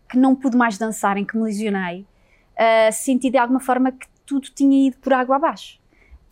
que 0.09 0.17
não 0.19 0.35
pude 0.35 0.57
mais 0.57 0.79
dançar, 0.79 1.17
em 1.17 1.25
que 1.25 1.37
me 1.37 1.43
lesionei, 1.45 2.07
ah, 2.57 2.91
senti 2.93 3.29
de 3.31 3.37
alguma 3.37 3.61
forma 3.61 3.93
que 3.93 4.07
tudo 4.25 4.49
tinha 4.55 4.89
ido 4.89 4.97
por 4.99 5.13
água 5.13 5.37
abaixo. 5.37 5.79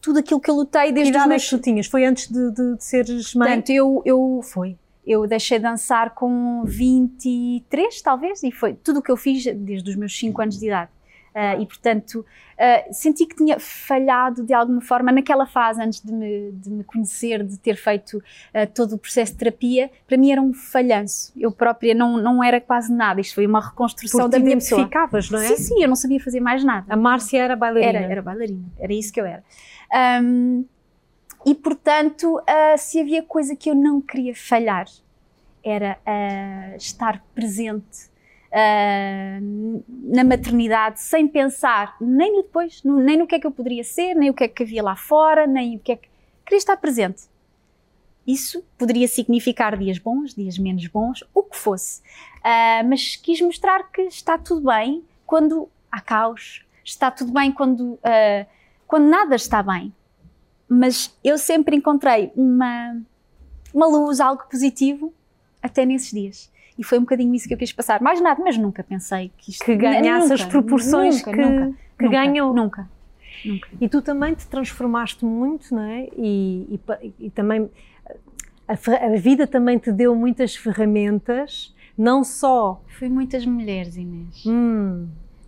Tudo 0.04 0.18
aquilo 0.18 0.38
que 0.38 0.50
eu 0.50 0.54
lutei 0.54 0.88
Que 0.88 0.92
desde 0.92 1.11
os 1.11 1.16
idade 1.16 1.25
é 1.25 1.28
meus... 1.30 1.44
que 1.44 1.56
tu 1.56 1.62
tinhas? 1.62 1.87
Foi 1.87 2.04
antes 2.04 2.30
de, 2.30 2.50
de, 2.50 2.76
de 2.76 2.84
seres 2.84 3.34
mãe? 3.34 3.49
Portanto, 3.49 3.70
eu, 3.70 4.02
eu 4.04 4.40
foi. 4.42 4.76
Eu 5.06 5.26
deixei 5.26 5.58
de 5.58 5.62
dançar 5.62 6.14
com 6.14 6.62
23, 6.66 8.02
talvez, 8.02 8.42
e 8.42 8.52
foi 8.52 8.75
tudo 8.75 8.99
o 8.99 9.02
que 9.02 9.11
eu 9.11 9.16
fiz 9.16 9.44
desde 9.44 9.88
os 9.88 9.96
meus 9.96 10.14
5 10.18 10.42
anos 10.42 10.58
de 10.58 10.66
idade. 10.66 10.90
Ah, 11.35 11.57
e, 11.57 11.67
portanto, 11.67 12.25
ah, 12.57 12.85
senti 12.93 13.26
que 13.26 13.35
tinha 13.35 13.59
falhado 13.59 14.45
de 14.45 14.55
alguma 14.55 14.81
forma 14.81 15.11
naquela 15.11 15.47
fase, 15.47 15.83
antes 15.83 16.00
de 16.00 16.12
me, 16.12 16.53
de 16.53 16.71
me 16.71 16.85
conhecer, 16.85 17.43
de 17.43 17.59
ter 17.59 17.75
feito 17.75 18.23
ah, 18.55 18.67
todo 18.67 18.95
o 18.95 18.99
processo 18.99 19.33
de 19.33 19.38
terapia. 19.38 19.91
Para 20.07 20.17
mim 20.17 20.31
era 20.31 20.41
um 20.41 20.55
falhanço. 20.55 21.33
Eu 21.37 21.50
própria 21.50 21.93
não, 21.93 22.17
não 22.17 22.43
era 22.43 22.61
quase 22.61 22.93
nada. 22.93 23.21
Isto 23.21 23.35
foi 23.35 23.47
uma 23.47 23.61
reconstrução 23.61 24.21
Porque 24.21 24.38
da 24.38 24.45
minha 24.45 24.57
pessoa. 24.57 24.83
identificavas, 24.83 25.29
não 25.29 25.41
é? 25.41 25.49
Sim, 25.49 25.57
sim, 25.57 25.83
eu 25.83 25.88
não 25.88 25.97
sabia 25.97 26.21
fazer 26.21 26.38
mais 26.38 26.62
nada. 26.62 26.87
A 26.88 26.97
Márcia 26.97 27.43
era 27.43 27.57
bailarina. 27.57 27.99
Era, 27.99 28.12
era 28.12 28.23
bailarina, 28.23 28.64
era 28.79 28.93
isso 28.93 29.12
que 29.12 29.21
eu 29.21 29.26
era. 29.26 29.43
Ahm, 29.93 30.64
e 31.45 31.55
portanto, 31.55 32.41
se 32.79 33.00
havia 33.00 33.23
coisa 33.23 33.55
que 33.55 33.69
eu 33.69 33.75
não 33.75 34.00
queria 34.00 34.35
falhar, 34.35 34.87
era 35.62 35.99
estar 36.79 37.23
presente 37.35 38.13
ah, 38.54 39.38
na 40.04 40.23
maternidade, 40.25 41.00
sem 41.00 41.26
pensar 41.28 41.96
nem 42.00 42.32
no 42.37 42.42
depois, 42.42 42.82
no- 42.84 43.00
nem 43.00 43.16
no 43.18 43.26
que 43.26 43.34
é 43.34 43.40
que 43.40 43.46
eu 43.46 43.50
poderia 43.50 43.82
ser, 43.84 44.14
nem 44.14 44.30
o 44.30 44.34
que 44.34 44.44
é 44.44 44.49
que 44.49 44.62
havia 44.62 44.82
lá 44.82 44.94
fora, 44.96 45.46
nem 45.46 45.76
o 45.76 45.78
que 45.80 45.92
é 45.92 45.96
que. 45.96 46.08
Queria 46.46 46.58
estar 46.58 46.76
presente. 46.76 47.25
Isso 48.26 48.64
poderia 48.78 49.06
significar 49.08 49.76
dias 49.76 49.99
bons, 49.99 50.34
dias 50.34 50.56
menos 50.58 50.87
bons, 50.87 51.23
o 51.34 51.42
que 51.42 51.56
fosse. 51.56 52.00
Ah, 52.42 52.82
mas 52.88 53.16
quis 53.16 53.40
mostrar 53.40 53.90
que 53.90 54.02
está 54.02 54.38
tudo 54.38 54.62
bem 54.66 55.02
quando 55.26 55.68
há 55.92 56.00
caos, 56.00 56.64
está 56.84 57.11
tudo 57.11 57.32
bem 57.32 57.52
quando, 57.52 57.99
ah, 58.02 58.46
quando 58.87 59.08
nada 59.08 59.34
está 59.37 59.62
bem. 59.62 59.92
Mas 60.68 61.14
eu 61.23 61.37
sempre 61.37 61.76
encontrei 61.76 62.32
uma, 62.34 62.96
uma 63.75 63.87
luz, 63.87 64.20
algo 64.20 64.44
positivo, 64.50 65.12
até 65.62 65.84
nesses 65.84 66.11
dias. 66.11 66.50
E 66.78 66.85
foi 66.85 66.99
um 66.99 67.02
bocadinho 67.02 67.35
isso 67.35 67.47
que 67.47 67.54
eu 67.54 67.59
quis 67.59 67.73
passar. 67.73 68.00
Mais 68.00 68.21
nada, 68.21 68.43
mas 68.43 68.59
nunca 68.59 68.83
pensei 68.83 69.31
que 69.38 69.50
isto 69.50 69.64
Que 69.64 69.76
ganhasse 69.76 70.28
nunca, 70.28 70.35
as 70.35 70.45
proporções 70.45 71.19
nunca, 71.19 71.31
que, 71.31 71.40
nunca, 71.40 71.78
que 71.99 72.09
ganhou. 72.09 72.54
Nunca. 72.54 72.88
Nunca. 73.45 73.69
E 73.81 73.88
tu 73.88 74.00
também 74.02 74.35
te 74.35 74.47
transformaste 74.47 75.25
muito, 75.25 75.75
não 75.75 75.83
é? 75.83 76.09
E, 76.16 76.78
e 77.00 77.14
e 77.26 77.31
também 77.31 77.71
a, 78.66 78.73
a 78.73 79.16
vida 79.16 79.47
também 79.47 79.78
te 79.78 79.93
deu 79.93 80.14
muitas 80.14 80.57
ferramentas, 80.57 81.75
não 81.97 82.25
só. 82.25 82.83
Fui 82.99 83.09
muitas 83.09 83.45
mulheres, 83.45 83.97
Inês. 83.97 84.45
hum, 84.47 85.07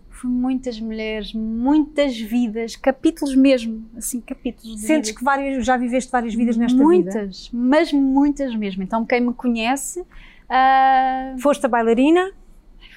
Fui 0.09 0.29
muitas 0.31 0.79
mulheres, 0.79 1.31
muitas 1.31 2.17
vidas, 2.19 2.75
capítulos 2.75 3.35
mesmo, 3.35 3.85
assim, 3.95 4.19
capítulos 4.19 4.79
sentes 4.81 5.09
vida. 5.09 5.19
que 5.19 5.23
várias, 5.23 5.63
já 5.63 5.77
viveste 5.77 6.11
várias 6.11 6.33
vidas 6.33 6.57
nesta 6.57 6.75
vida? 6.75 6.85
muitas, 6.87 7.49
mas 7.53 7.93
muitas 7.93 8.55
mesmo. 8.55 8.81
Então, 8.81 9.05
quem 9.05 9.21
me 9.21 9.33
conhece, 9.33 10.03
ah, 10.49 11.35
Foste 11.39 11.65
a 11.65 11.69
bailarina? 11.69 12.31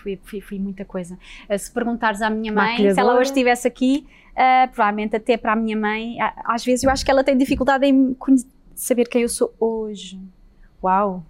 fui, 0.02 0.18
fui, 0.24 0.40
fui 0.40 0.58
muita 0.58 0.84
coisa. 0.84 1.18
Ah, 1.48 1.58
se 1.58 1.70
perguntares 1.70 2.22
à 2.22 2.30
minha 2.30 2.52
mãe, 2.52 2.76
se 2.94 3.00
ela 3.00 3.14
hoje 3.14 3.30
estivesse 3.30 3.68
aqui, 3.68 4.06
ah, 4.34 4.66
provavelmente 4.72 5.14
até 5.16 5.36
para 5.36 5.52
a 5.52 5.56
minha 5.56 5.76
mãe, 5.76 6.16
às 6.44 6.64
vezes 6.64 6.84
eu 6.84 6.90
acho 6.90 7.04
que 7.04 7.10
ela 7.10 7.22
tem 7.22 7.36
dificuldade 7.36 7.86
em 7.86 8.16
saber 8.74 9.06
quem 9.08 9.22
eu 9.22 9.28
sou 9.28 9.52
hoje. 9.60 10.18
Uau! 10.82 11.22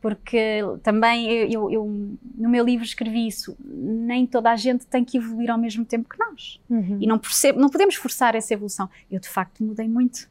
Porque 0.00 0.60
também 0.82 1.28
eu, 1.30 1.46
eu- 1.50 1.70
eu, 1.70 2.16
no 2.34 2.48
meu 2.48 2.64
livro 2.64 2.84
escrevi 2.86 3.26
isso, 3.26 3.54
nem 3.62 4.26
toda 4.26 4.50
a 4.50 4.56
gente 4.56 4.86
tem 4.86 5.04
que 5.04 5.18
evoluir 5.18 5.50
ao 5.50 5.58
mesmo 5.58 5.84
tempo 5.84 6.08
que 6.08 6.18
nós. 6.18 6.58
Uhum. 6.70 6.96
E 6.98 7.06
não, 7.06 7.18
percebo, 7.18 7.60
não 7.60 7.68
podemos 7.68 7.96
forçar 7.96 8.34
essa 8.34 8.54
evolução. 8.54 8.88
Eu 9.10 9.20
de 9.20 9.28
facto 9.28 9.62
mudei 9.62 9.86
muito. 9.86 10.26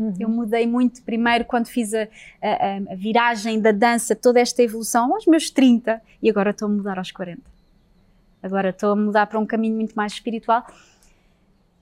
Uhum. 0.00 0.14
Eu 0.18 0.28
mudei 0.30 0.66
muito 0.66 1.02
primeiro 1.02 1.44
quando 1.44 1.66
fiz 1.66 1.92
a, 1.92 2.08
a- 2.40 2.92
a- 2.92 2.94
viragem 2.96 3.60
da 3.60 3.70
dança, 3.70 4.16
toda 4.16 4.40
esta 4.40 4.62
evolução 4.62 5.12
aos 5.12 5.26
meus 5.26 5.50
30 5.50 6.00
e 6.22 6.30
agora 6.30 6.50
estou 6.50 6.66
a 6.66 6.70
mudar 6.70 6.96
aos 6.98 7.10
40. 7.12 7.42
Agora 8.42 8.70
estou 8.70 8.92
a 8.92 8.96
mudar 8.96 9.26
para 9.26 9.38
um 9.38 9.44
caminho 9.44 9.76
muito 9.76 9.92
mais 9.94 10.12
espiritual 10.14 10.66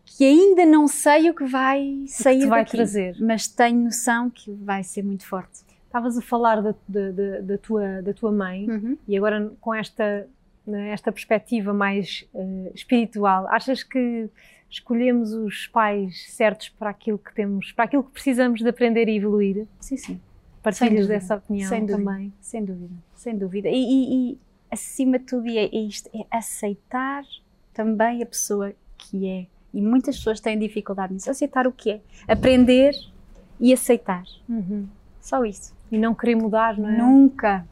que 0.05 0.25
ainda 0.25 0.65
não 0.67 0.89
sei 0.89 1.31
o 1.31 1.35
que 1.35 1.45
vai 1.45 2.05
sair 2.09 2.41
te 2.41 2.47
vai 2.47 2.61
daqui, 2.63 2.73
trazer. 2.77 3.17
mas 3.21 3.47
tenho 3.47 3.85
noção 3.85 4.29
que 4.31 4.51
vai 4.53 4.83
ser 4.83 5.03
muito 5.05 5.25
forte. 5.27 5.61
Estavas 5.87 6.19
a 6.19 6.23
falar 6.23 6.61
da, 6.61 6.75
da- 6.89 7.11
da- 7.13 7.41
da 7.43 7.59
tua, 7.59 8.03
da 8.03 8.13
tua 8.13 8.33
mãe 8.33 8.67
e 9.07 9.17
agora 9.17 9.53
com 9.61 9.73
esta, 9.75 10.27
né, 10.67 10.91
esta 10.91 11.13
perspectiva 11.13 11.73
mais 11.73 12.27
eh, 12.35 12.73
espiritual, 12.75 13.47
achas 13.49 13.83
que 13.83 14.29
escolhemos 14.71 15.33
os 15.33 15.67
pais 15.67 16.25
certos 16.31 16.69
para 16.69 16.91
aquilo 16.91 17.19
que 17.19 17.35
temos, 17.35 17.73
para 17.73 17.85
aquilo 17.87 18.03
que 18.05 18.11
precisamos 18.11 18.61
de 18.61 18.69
aprender 18.69 19.09
e 19.09 19.17
evoluir? 19.17 19.67
Sim, 19.81 19.97
sim. 19.97 20.21
Partilhas 20.63 21.07
dessa 21.07 21.37
opinião 21.37 21.69
Sem 21.69 21.87
dúvida. 21.87 21.99
também? 21.99 22.33
Sem 22.41 22.65
dúvida, 22.65 22.95
sem 23.15 23.37
dúvida. 23.39 23.69
E, 23.69 23.75
e- 23.77 24.33
e, 24.33 24.39
acima 24.71 25.19
de 25.19 25.25
tudo 25.25 25.49
é, 25.49 25.65
é 25.65 25.79
isto, 25.79 26.11
é 26.15 26.27
aceitar 26.37 27.25
também 27.73 28.23
a 28.23 28.27
pessoa 28.27 28.75
que 28.99 29.27
é. 29.29 29.47
E 29.73 29.81
muitas 29.81 30.17
pessoas 30.17 30.41
têm 30.41 30.59
dificuldade 30.59 31.15
nisso, 31.15 31.31
aceitar 31.31 31.67
o 31.67 31.73
que 31.73 31.91
é. 31.93 32.01
Aprender 32.27 32.95
e 33.61 33.73
aceitar. 33.73 34.25
Só 35.21 35.45
isso. 35.45 35.75
E 35.91 35.97
não 35.99 36.15
querer 36.15 36.35
mudar, 36.35 36.77
não 36.77 36.89
é? 36.89 36.97
Nunca, 36.99 37.67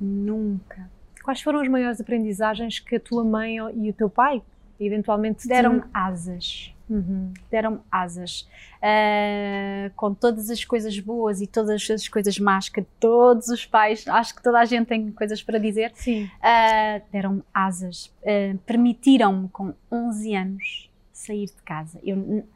nunca. 0.00 0.90
Quais 1.22 1.40
foram 1.40 1.60
as 1.60 1.68
maiores 1.68 2.00
aprendizagens 2.00 2.78
que 2.80 2.96
a 2.96 3.00
tua 3.00 3.24
mãe 3.24 3.56
e 3.56 3.88
o 3.90 3.92
teu 3.92 4.10
pai 4.10 4.42
eventualmente 4.78 5.42
te 5.42 5.48
Deram-me 5.48 5.82
asas. 5.92 6.74
Uhum. 6.88 7.32
Deram-me 7.50 7.80
asas. 7.90 8.48
Ah, 8.82 9.90
com 9.96 10.12
todas 10.12 10.50
as 10.50 10.64
coisas 10.64 10.98
boas 11.00 11.40
e 11.40 11.46
todas 11.46 11.90
as 11.90 12.08
coisas 12.08 12.38
más 12.38 12.68
que 12.68 12.82
todos 13.00 13.48
os 13.48 13.64
pais, 13.64 14.06
acho 14.06 14.34
que 14.34 14.42
toda 14.42 14.60
a 14.60 14.64
gente 14.64 14.86
tem 14.86 15.10
coisas 15.10 15.42
para 15.42 15.58
dizer, 15.58 15.92
Sim. 15.94 16.30
Ah, 16.42 17.00
deram-me 17.10 17.42
asas, 17.52 18.12
ah, 18.24 18.56
permitiram-me 18.66 19.48
com 19.48 19.72
11 19.90 20.34
anos 20.34 20.90
sair 21.12 21.46
de 21.46 21.62
casa. 21.64 21.98
Eu, 22.04 22.46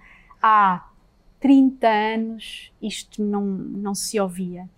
há 0.43 0.87
30 1.41 1.89
anos 1.89 2.73
isto 2.83 3.23
não, 3.23 3.45
não 3.45 3.95
se 3.95 4.21
ouvia. 4.21 4.69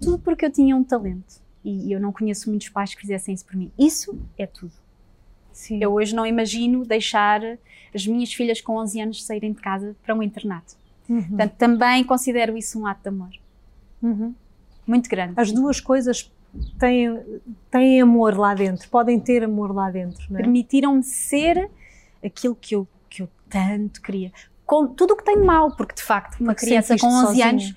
Tudo 0.00 0.18
porque 0.18 0.46
eu 0.46 0.50
tinha 0.50 0.74
um 0.74 0.82
talento 0.82 1.42
e 1.62 1.92
eu 1.92 2.00
não 2.00 2.12
conheço 2.12 2.48
muitos 2.48 2.70
pais 2.70 2.94
que 2.94 3.02
fizessem 3.02 3.34
isso 3.34 3.44
por 3.44 3.54
mim. 3.56 3.70
Isso 3.78 4.18
é 4.38 4.46
tudo. 4.46 4.72
Sim. 5.60 5.78
Eu 5.82 5.92
hoje 5.92 6.14
não 6.14 6.24
imagino 6.26 6.84
deixar 6.86 7.42
as 7.94 8.06
minhas 8.06 8.32
filhas 8.32 8.60
com 8.62 8.76
11 8.78 9.00
anos 9.02 9.24
saírem 9.24 9.52
de 9.52 9.60
casa 9.60 9.94
para 10.02 10.14
um 10.14 10.22
internato. 10.22 10.74
Uhum. 11.08 11.22
Portanto, 11.22 11.52
também 11.58 12.02
considero 12.04 12.56
isso 12.56 12.80
um 12.80 12.86
ato 12.86 13.02
de 13.02 13.08
amor 13.08 13.28
Uhum. 14.02 14.34
muito 14.86 15.08
grande. 15.10 15.34
As 15.36 15.52
duas 15.52 15.78
coisas 15.80 16.32
têm, 16.78 17.18
têm 17.70 18.00
amor 18.00 18.36
lá 18.38 18.54
dentro, 18.54 18.88
podem 18.88 19.20
ter 19.20 19.44
amor 19.44 19.74
lá 19.74 19.90
dentro, 19.90 20.22
é? 20.34 20.36
permitiram-me 20.38 21.02
ser 21.02 21.68
aquilo 22.24 22.54
que 22.54 22.74
eu, 22.74 22.88
que 23.10 23.22
eu 23.22 23.28
tanto 23.50 24.00
queria. 24.00 24.32
Com 24.64 24.86
tudo 24.86 25.12
o 25.12 25.16
que 25.16 25.24
tem 25.24 25.36
mal, 25.36 25.72
porque 25.76 25.94
de 25.96 26.02
facto, 26.02 26.40
uma 26.40 26.54
Porque 26.54 26.64
criança 26.66 26.94
com 26.94 27.10
sentiste 27.10 27.16
11 27.18 27.26
sozinha. 27.26 27.48
anos. 27.50 27.74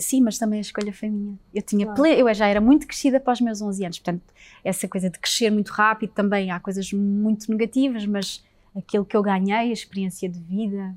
Sim, 0.00 0.22
mas 0.22 0.38
também 0.38 0.58
a 0.58 0.62
escolha 0.62 0.92
foi 0.92 1.10
minha. 1.10 1.38
Eu 1.54 1.62
tinha 1.62 1.84
Claro. 1.86 2.02
ple- 2.02 2.20
eu 2.20 2.34
já 2.34 2.46
era 2.48 2.60
muito 2.60 2.86
crescida 2.86 3.20
para 3.20 3.32
os 3.32 3.40
meus 3.40 3.60
11 3.60 3.84
anos, 3.84 3.98
portanto, 3.98 4.22
essa 4.64 4.88
coisa 4.88 5.10
de 5.10 5.18
crescer 5.18 5.50
muito 5.50 5.68
rápido 5.70 6.10
também 6.10 6.50
há 6.50 6.58
coisas 6.58 6.92
muito 6.92 7.50
negativas, 7.50 8.06
mas 8.06 8.44
aquilo 8.76 9.04
que 9.04 9.16
eu 9.16 9.22
ganhei, 9.22 9.70
a 9.70 9.72
experiência 9.72 10.28
de 10.28 10.38
vida, 10.40 10.94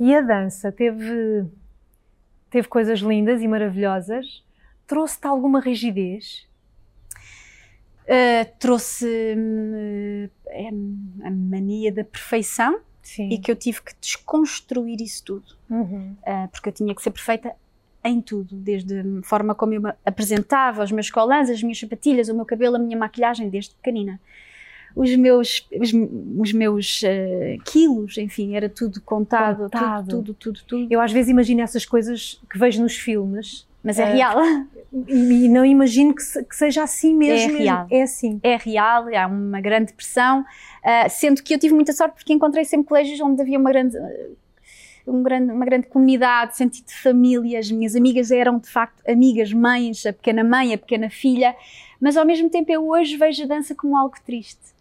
E 0.00 0.14
a 0.14 0.20
dança 0.20 0.72
teve, 0.72 1.44
teve 2.50 2.66
coisas 2.68 2.98
lindas 3.00 3.40
e 3.42 3.46
maravilhosas. 3.48 4.42
Trouxe-te 4.86 5.26
alguma 5.26 5.60
rigidez? 5.60 6.46
uh, 8.04 8.58
trouxe-me 8.58 10.26
uh, 10.26 11.22
a 11.26 11.30
mania 11.30 11.92
da 11.92 12.04
perfeição 12.04 12.80
Sim. 13.02 13.28
e 13.30 13.38
que 13.38 13.50
eu 13.50 13.56
tive 13.56 13.80
que 13.82 13.92
desconstruir 14.00 15.00
isso 15.00 15.24
tudo. 15.24 15.46
Uhum. 15.70 16.16
Uh, 16.26 16.48
porque 16.50 16.68
eu 16.68 16.72
tinha 16.72 16.94
que 16.94 17.02
ser 17.02 17.10
perfeita 17.10 17.54
em 18.04 18.20
tudo, 18.20 18.56
desde 18.56 18.98
a 19.00 19.04
forma 19.22 19.54
como 19.54 19.74
eu 19.74 19.80
me 19.82 19.92
apresentava, 20.04 20.82
os 20.82 20.90
meus 20.92 21.10
colãs, 21.10 21.48
as 21.48 21.62
minhas 21.62 21.78
sapatilhas, 21.78 22.28
o 22.28 22.34
meu 22.34 22.44
cabelo, 22.44 22.76
a 22.76 22.78
minha 22.78 22.96
maquilhagem, 22.98 23.48
desde 23.48 23.74
pequenina. 23.74 24.20
Os 24.94 25.14
meus, 25.16 25.66
os, 25.80 25.90
os 26.38 26.52
meus 26.52 27.00
uh, 27.02 27.62
quilos, 27.64 28.18
enfim, 28.18 28.54
era 28.54 28.68
tudo 28.68 29.00
contado, 29.00 29.62
Contado. 29.64 30.08
Tudo, 30.08 30.34
tudo, 30.34 30.34
tudo, 30.34 30.64
tudo. 30.66 30.92
Eu 30.92 31.00
às 31.00 31.10
vezes 31.12 31.30
imagino 31.30 31.62
essas 31.62 31.86
coisas 31.86 32.38
que 32.50 32.58
vejo 32.58 32.82
nos 32.82 32.94
filmes 32.94 33.66
Mas 33.82 33.98
é 33.98 34.04
Uh, 34.04 34.12
real. 34.12 34.38
e, 35.08 35.48
não 35.48 35.64
imagino 35.64 36.14
que, 36.14 36.22
se- 36.22 36.44
que 36.44 36.54
seja 36.54 36.82
assim 36.82 37.14
mesmo. 37.16 37.38
É 37.44 37.46
mesmo. 37.46 37.58
real. 37.62 37.86
É 37.90 38.02
assim. 38.02 38.38
É 38.42 38.56
real, 38.56 39.06
há 39.16 39.26
uma 39.26 39.60
grande 39.62 39.94
pressão, 39.94 40.40
uh, 40.42 41.08
sendo 41.08 41.42
que 41.42 41.54
eu 41.54 41.58
tive 41.58 41.72
muita 41.74 41.92
sorte 41.94 42.14
porque 42.16 42.32
encontrei 42.34 42.64
sempre 42.66 42.86
colégios 42.88 43.18
onde 43.20 43.40
havia 43.40 43.58
uma 43.58 43.70
grande, 43.70 43.96
um 45.06 45.22
grande, 45.22 45.52
uma 45.52 45.64
grande 45.64 45.86
comunidade, 45.86 46.56
sentido 46.56 46.86
de 46.86 46.94
família. 46.94 47.58
As 47.58 47.70
minhas 47.70 47.96
amigas 47.96 48.30
eram 48.30 48.58
de 48.58 48.68
facto 48.68 49.02
amigas, 49.08 49.52
mães, 49.52 50.04
a 50.06 50.12
pequena 50.12 50.44
mãe, 50.44 50.74
a 50.74 50.78
pequena 50.78 51.10
filha, 51.10 51.54
mas 52.00 52.16
ao 52.16 52.24
mesmo 52.24 52.48
tempo 52.50 52.70
eu 52.70 52.88
hoje 52.88 53.16
vejo 53.16 53.44
a 53.44 53.46
dança 53.46 53.74
como 53.74 53.96
algo 53.96 54.16
triste. 54.24 54.72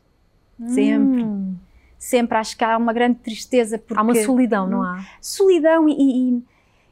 Sempre. 0.67 1.23
Hum. 1.23 1.55
Sempre 1.97 2.37
acho 2.37 2.57
que 2.57 2.63
há 2.63 2.77
uma 2.77 2.93
grande 2.93 3.19
tristeza. 3.19 3.77
Porque... 3.77 3.99
Há 3.99 4.03
uma 4.03 4.15
solidão, 4.15 4.67
não 4.67 4.81
há? 4.81 5.05
Solidão 5.21 5.87
e, 5.87 6.41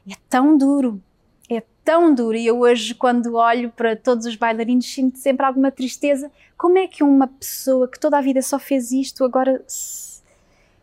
e 0.06 0.14
é 0.14 0.16
tão 0.30 0.58
duro. 0.58 1.02
É 1.50 1.64
tão 1.84 2.14
duro. 2.14 2.38
E 2.38 2.46
eu 2.46 2.60
hoje, 2.60 2.94
quando 2.94 3.36
olho 3.36 3.72
para 3.72 3.96
todos 3.96 4.26
os 4.26 4.36
bailarinos, 4.36 4.86
sinto 4.86 5.18
sempre 5.18 5.46
alguma 5.46 5.72
tristeza. 5.72 6.32
Como 6.58 6.78
é 6.78 6.88
que 6.88 7.04
uma 7.04 7.28
pessoa 7.28 7.88
que 7.88 8.00
toda 8.00 8.18
a 8.18 8.22
vida 8.22 8.42
só 8.42 8.60
fez 8.60 8.92
isto 8.92 9.24
agora 9.24 9.64
se... 9.68 10.09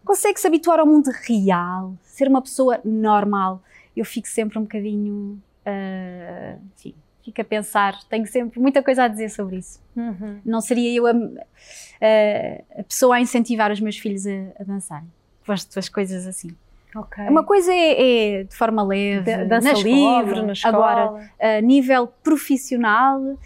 consegue 0.06 0.40
se 0.40 0.46
habituar 0.46 0.78
ao 0.78 0.86
mundo 0.86 1.10
real? 1.10 1.94
Ser 2.02 2.28
uma 2.28 2.40
pessoa 2.40 2.80
normal? 2.84 3.62
Eu 3.94 4.04
fico 4.04 4.28
sempre 4.28 4.58
um 4.58 4.62
bocadinho. 4.62 5.42
Uh, 5.66 6.62
enfim, 6.76 6.94
fico 7.25 7.40
a 7.40 7.44
pensar, 7.44 7.98
tenho 8.08 8.26
sempre 8.26 8.60
muita 8.60 8.82
coisa 8.82 9.04
a 9.04 9.08
dizer 9.08 9.28
sobre 9.30 9.56
isso. 9.56 9.82
Uhum. 9.96 10.40
Não 10.44 10.60
seria 10.60 10.94
eu 10.94 11.06
a, 11.06 11.10
a, 11.10 12.80
a, 12.80 12.84
pessoa 12.84 13.16
a 13.16 13.20
incentivar 13.20 13.72
os 13.72 13.80
meus 13.80 13.98
filhos 13.98 14.25
a, 14.26 14.30
a 14.60 14.64
dançar. 14.64 15.04
Gosto 15.44 15.75
das 15.75 15.88
coisas 15.88 16.26
assim. 16.26 16.56
Okay. 16.94 17.28
Uma 17.28 17.44
coisa 17.44 17.72
é, 17.75 18.38
é, 18.38 18.44
de 18.44 18.56
forma 18.56 18.82
leve, 18.82 19.44
dança 19.44 19.68
na 19.68 19.72
escola, 19.72 20.22
livre, 20.22 20.42
na 20.42 20.52
escola. 20.52 20.76
Agora, 20.76 21.30
a 21.38 21.60
nível 21.60 22.06
profissional, 22.06 23.20
uh, 23.20 23.36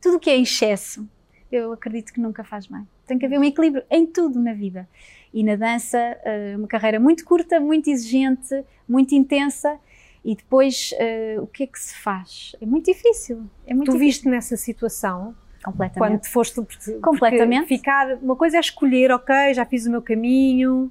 tudo 0.00 0.16
o 0.16 0.20
que 0.20 0.30
é 0.30 0.36
excesso, 0.36 1.06
eu 1.52 1.72
acredito 1.72 2.12
que 2.12 2.20
nunca 2.20 2.42
faz 2.42 2.66
bem. 2.66 2.88
Tem 3.10 3.18
que 3.18 3.26
haver 3.26 3.40
um 3.40 3.44
equilíbrio 3.44 3.82
em 3.90 4.06
tudo 4.06 4.38
na 4.38 4.52
vida. 4.52 4.88
E 5.34 5.42
na 5.42 5.56
dança, 5.56 5.98
uh, 5.98 6.58
uma 6.58 6.68
carreira 6.68 7.00
muito 7.00 7.24
curta, 7.24 7.58
muito 7.58 7.90
exigente, 7.90 8.64
muito 8.88 9.16
intensa, 9.16 9.76
e 10.24 10.36
depois 10.36 10.92
uh, 10.92 11.42
o 11.42 11.46
que 11.48 11.64
é 11.64 11.66
que 11.66 11.80
se 11.80 11.96
faz? 11.96 12.54
É 12.60 12.66
muito 12.66 12.84
difícil. 12.84 13.42
É 13.66 13.74
muito 13.74 13.90
tu 13.90 13.94
difícil. 13.94 14.06
viste 14.06 14.28
nessa 14.28 14.56
situação? 14.56 15.34
Completamente. 15.64 16.20
Quando 16.20 16.32
foste. 16.32 16.62
Completamente. 17.02 17.66
Ficar. 17.66 18.14
Uma 18.22 18.36
coisa 18.36 18.58
é 18.58 18.60
escolher, 18.60 19.10
ok, 19.10 19.54
já 19.54 19.64
fiz 19.64 19.86
o 19.86 19.90
meu 19.90 20.02
caminho. 20.02 20.88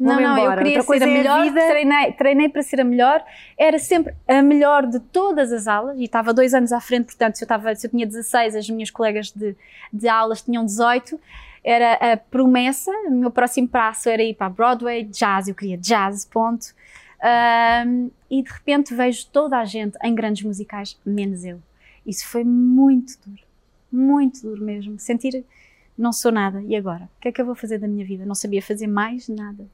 Não, 0.00 0.18
não, 0.18 0.38
embora. 0.38 0.60
eu 0.60 0.64
queria 0.64 0.82
ser 0.82 1.02
a 1.02 1.06
é 1.06 1.12
melhor, 1.12 1.40
a 1.40 1.42
vida. 1.42 1.66
treinei, 1.66 2.12
treinei 2.12 2.48
para 2.48 2.62
ser 2.62 2.80
a 2.80 2.84
melhor, 2.84 3.22
era 3.58 3.78
sempre 3.78 4.14
a 4.26 4.40
melhor 4.40 4.86
de 4.86 5.00
todas 5.00 5.52
as 5.52 5.66
aulas 5.66 5.98
e 5.98 6.04
estava 6.04 6.32
dois 6.32 6.54
anos 6.54 6.72
à 6.72 6.80
frente, 6.80 7.06
portanto, 7.06 7.36
se 7.36 7.42
eu, 7.42 7.46
estava, 7.46 7.74
se 7.74 7.88
eu 7.88 7.90
tinha 7.90 8.06
16, 8.06 8.54
as 8.54 8.70
minhas 8.70 8.90
colegas 8.90 9.32
de, 9.32 9.56
de 9.92 10.08
aulas 10.08 10.40
tinham 10.40 10.64
18, 10.64 11.18
era 11.62 12.12
a 12.12 12.16
promessa, 12.16 12.90
o 13.06 13.10
meu 13.10 13.30
próximo 13.30 13.68
passo 13.68 14.08
era 14.08 14.22
ir 14.22 14.34
para 14.34 14.48
Broadway, 14.48 15.04
jazz, 15.04 15.48
eu 15.48 15.54
queria 15.54 15.76
jazz, 15.76 16.24
ponto. 16.24 16.74
Um, 17.20 18.10
e 18.30 18.42
de 18.42 18.50
repente 18.50 18.94
vejo 18.94 19.26
toda 19.32 19.58
a 19.58 19.64
gente 19.64 19.98
em 20.02 20.14
grandes 20.14 20.44
musicais, 20.44 20.98
menos 21.04 21.44
eu. 21.44 21.60
Isso 22.06 22.26
foi 22.26 22.44
muito 22.44 23.18
duro, 23.26 23.42
muito 23.90 24.42
duro 24.42 24.64
mesmo. 24.64 24.98
Sentir, 24.98 25.44
não 25.96 26.12
sou 26.12 26.30
nada, 26.30 26.62
e 26.62 26.76
agora? 26.76 27.04
O 27.18 27.20
que 27.20 27.28
é 27.28 27.32
que 27.32 27.40
eu 27.40 27.46
vou 27.46 27.54
fazer 27.54 27.78
da 27.78 27.88
minha 27.88 28.06
vida? 28.06 28.24
Não 28.24 28.34
sabia 28.34 28.62
fazer 28.62 28.86
mais 28.86 29.28
nada. 29.28 29.66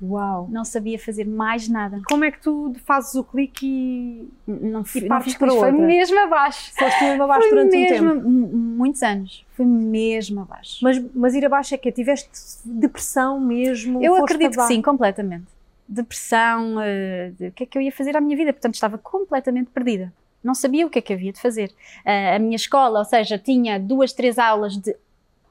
Uau! 0.00 0.48
Não 0.50 0.64
sabia 0.64 0.98
fazer 0.98 1.26
mais 1.26 1.68
nada. 1.68 2.02
Como 2.06 2.24
é 2.24 2.30
que 2.30 2.40
tu 2.40 2.74
fazes 2.84 3.14
o 3.14 3.24
clique 3.24 3.66
e, 3.66 4.28
não, 4.46 4.60
e 4.60 4.68
não 4.68 4.84
fiz 4.84 5.34
para 5.34 5.52
outra? 5.52 5.70
Foi 5.70 5.72
mesmo 5.72 6.18
abaixo. 6.20 6.72
Foste 6.74 7.04
mesmo 7.04 7.22
abaixo 7.22 7.48
foi 7.48 7.50
durante 7.50 7.76
mesmo, 7.76 8.10
um 8.10 8.14
tempo? 8.14 8.28
Muitos 8.28 9.02
anos. 9.02 9.46
Foi 9.52 9.64
mesmo 9.64 10.40
abaixo. 10.42 10.78
Mas, 10.82 11.02
mas 11.14 11.34
ir 11.34 11.44
abaixo 11.44 11.74
é 11.74 11.78
que 11.78 11.96
Tiveste 11.96 12.28
depressão 12.64 13.40
mesmo? 13.40 14.02
Eu 14.04 14.16
acredito 14.16 14.50
que 14.50 14.56
abaixo? 14.56 14.74
sim, 14.74 14.82
completamente. 14.82 15.46
Depressão, 15.88 16.76
uh, 16.76 17.32
de, 17.38 17.48
o 17.48 17.52
que 17.52 17.62
é 17.62 17.66
que 17.66 17.78
eu 17.78 17.82
ia 17.82 17.92
fazer 17.92 18.16
à 18.16 18.20
minha 18.20 18.36
vida? 18.36 18.52
Portanto, 18.52 18.74
estava 18.74 18.98
completamente 18.98 19.70
perdida. 19.70 20.12
Não 20.44 20.54
sabia 20.54 20.86
o 20.86 20.90
que 20.90 20.98
é 20.98 21.02
que 21.02 21.12
havia 21.12 21.32
de 21.32 21.40
fazer. 21.40 21.70
Uh, 22.04 22.36
a 22.36 22.38
minha 22.38 22.56
escola, 22.56 22.98
ou 22.98 23.04
seja, 23.04 23.38
tinha 23.38 23.80
duas, 23.80 24.12
três 24.12 24.38
aulas 24.38 24.76
de 24.76 24.94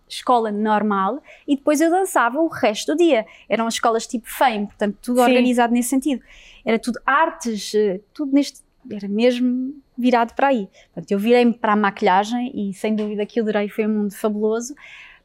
escola 0.08 0.52
normal 0.52 1.22
e 1.48 1.56
depois 1.56 1.82
eu 1.82 1.90
dançava 1.90 2.40
o 2.40 2.48
resto 2.48 2.94
do 2.94 2.98
dia. 2.98 3.26
Eram 3.50 3.68
as 3.68 3.76
escolas 3.76 4.06
tipo 4.06 4.30
FAME, 4.30 4.68
portanto, 4.68 4.98
tudo 5.02 5.18
Sim. 5.18 5.24
organizado 5.24 5.74
nesse 5.74 5.90
sentido. 5.90 6.22
Era 6.64 6.80
tudo 6.80 7.00
artes, 7.06 7.74
uh, 7.74 8.02
tudo 8.14 8.34
neste. 8.34 8.64
Era 8.92 9.08
mesmo 9.08 9.74
virado 9.98 10.34
para 10.36 10.48
aí. 10.48 10.70
Portanto, 10.94 11.12
eu 11.12 11.18
virei-me 11.18 11.54
para 11.54 11.74
a 11.74 11.76
maquilhagem 11.76 12.52
e 12.54 12.74
sem 12.74 12.96
dúvida 12.96 13.26
que 13.26 13.40
eu 13.40 13.44
adorei, 13.44 13.68
foi 13.68 13.88
um 13.88 13.90
mundo 13.90 14.14
fabuloso, 14.14 14.76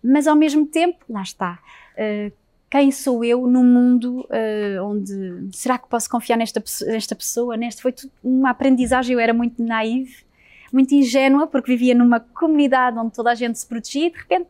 mas 0.03 0.27
ao 0.27 0.35
mesmo 0.35 0.67
tempo, 0.67 1.05
lá 1.09 1.23
está. 1.23 1.59
Uh, 1.95 2.33
quem 2.71 2.93
sou 2.93 3.25
eu 3.25 3.47
num 3.49 3.65
mundo 3.65 4.21
uh, 4.21 4.85
onde 4.85 5.49
será 5.53 5.77
que 5.77 5.89
posso 5.89 6.09
confiar 6.09 6.37
nesta, 6.37 6.63
nesta 6.87 7.17
pessoa? 7.17 7.57
Neste 7.57 7.83
foi 7.83 7.91
tudo 7.91 8.13
uma 8.23 8.51
aprendizagem. 8.51 9.13
Eu 9.13 9.19
era 9.19 9.35
muito 9.35 9.61
naive, 9.61 10.25
muito 10.73 10.95
ingênua, 10.95 11.49
porque 11.49 11.73
vivia 11.73 11.97
numa 11.97 12.21
comunidade 12.21 12.97
onde 12.97 13.13
toda 13.13 13.33
a 13.33 13.35
gente 13.35 13.59
se 13.59 13.67
protegia 13.67 14.07
e 14.07 14.11
de 14.11 14.19
repente 14.19 14.47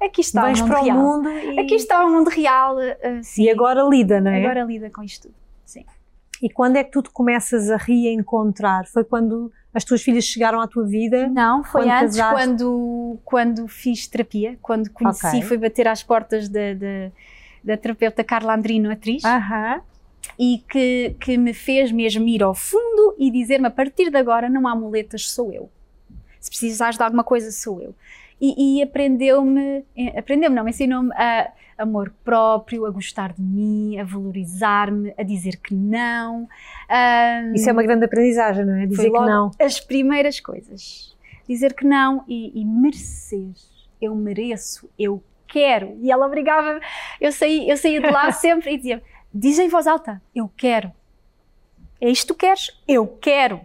aqui 0.00 0.20
está 0.20 0.44
Vens 0.46 0.60
o 0.60 0.62
mundo 0.62 0.72
para 0.72 0.82
real. 0.82 0.96
o 0.98 1.00
mundo 1.02 1.28
e... 1.30 1.60
Aqui 1.60 1.74
está 1.74 2.04
o 2.04 2.10
mundo 2.10 2.28
real. 2.30 2.76
Uh. 2.76 3.20
E 3.38 3.50
agora 3.50 3.82
lida, 3.82 4.20
não 4.20 4.30
é? 4.30 4.44
Agora 4.44 4.62
lida 4.64 4.90
com 4.90 5.02
isto 5.02 5.28
tudo. 5.28 5.34
Sim. 5.64 5.84
E 6.42 6.50
quando 6.50 6.76
é 6.76 6.84
que 6.84 6.90
tu 6.90 7.02
te 7.02 7.10
começas 7.10 7.70
a 7.70 7.76
reencontrar? 7.76 8.86
Foi 8.86 9.04
quando 9.04 9.50
as 9.72 9.84
tuas 9.84 10.02
filhas 10.02 10.24
chegaram 10.24 10.60
à 10.60 10.66
tua 10.68 10.84
vida? 10.84 11.28
Não, 11.28 11.64
foi 11.64 11.82
Quando 11.82 11.90
antes, 12.04 12.16
casaste? 12.16 12.34
quando, 12.46 13.18
quando 13.24 13.68
fiz 13.68 14.06
terapia, 14.06 14.58
quando 14.60 14.90
conheci, 14.90 15.26
Ok. 15.26 15.42
fui 15.42 15.56
bater 15.56 15.88
às 15.88 16.02
portas 16.02 16.48
da, 16.48 16.74
da, 16.74 17.10
da 17.62 17.76
terapeuta 17.76 18.22
Carla 18.22 18.54
Andrino, 18.54 18.90
atriz. 18.90 19.24
Aham. 19.24 19.80
e 20.38 20.62
que, 20.68 21.14
que 21.20 21.36
me 21.36 21.52
fez 21.54 21.90
mesmo 21.92 22.26
ir 22.28 22.42
ao 22.42 22.54
fundo 22.54 23.14
e 23.18 23.30
dizer-me 23.30 23.66
a 23.66 23.70
partir 23.70 24.10
de 24.10 24.16
agora 24.16 24.48
não 24.48 24.66
há 24.68 24.74
muletas, 24.74 25.30
sou 25.30 25.52
eu. 25.52 25.70
Se 26.40 26.50
precisares 26.50 26.96
de 26.96 27.02
alguma 27.02 27.24
coisa, 27.24 27.50
sou 27.50 27.80
eu. 27.80 27.94
E, 28.44 28.78
e 28.78 28.82
aprendeu-me, 28.82 29.84
aprendeu-me 30.16 30.54
não, 30.54 30.68
ensinou-me 30.68 31.10
a 31.14 31.50
amor 31.78 32.12
próprio, 32.22 32.84
a 32.84 32.90
gostar 32.90 33.32
de 33.32 33.42
mim, 33.42 33.98
a 33.98 34.04
valorizar-me, 34.04 35.14
a 35.16 35.22
dizer 35.22 35.56
que 35.56 35.74
não. 35.74 36.48
Ahm, 36.88 37.54
Isso 37.54 37.68
é 37.68 37.72
uma 37.72 37.82
grande 37.82 38.04
aprendizagem, 38.04 38.64
não 38.64 38.76
é? 38.76 38.86
Dizer 38.86 39.10
que 39.10 39.18
não. 39.18 39.50
as 39.58 39.80
primeiras 39.80 40.40
coisas. 40.40 41.16
Dizer 41.48 41.74
que 41.74 41.84
não 41.86 42.24
e, 42.28 42.60
e 42.60 42.64
merecer. 42.64 43.52
Eu 44.00 44.14
mereço, 44.14 44.88
eu 44.98 45.22
quero. 45.46 45.96
E 46.00 46.10
ela 46.10 46.26
obrigava-me. 46.26 46.80
Eu 47.20 47.32
saía, 47.32 47.72
eu 47.72 47.76
saía 47.76 48.00
de 48.00 48.10
lá 48.10 48.30
sempre 48.32 48.74
e 48.74 48.76
dizia: 48.76 49.02
diz 49.32 49.58
em 49.58 49.68
voz 49.68 49.86
alta, 49.86 50.20
eu 50.34 50.50
quero. 50.54 50.92
É 52.00 52.10
isto 52.10 52.34
que 52.34 52.34
tu 52.34 52.38
queres? 52.38 52.82
Eu 52.86 53.06
quero. 53.06 53.60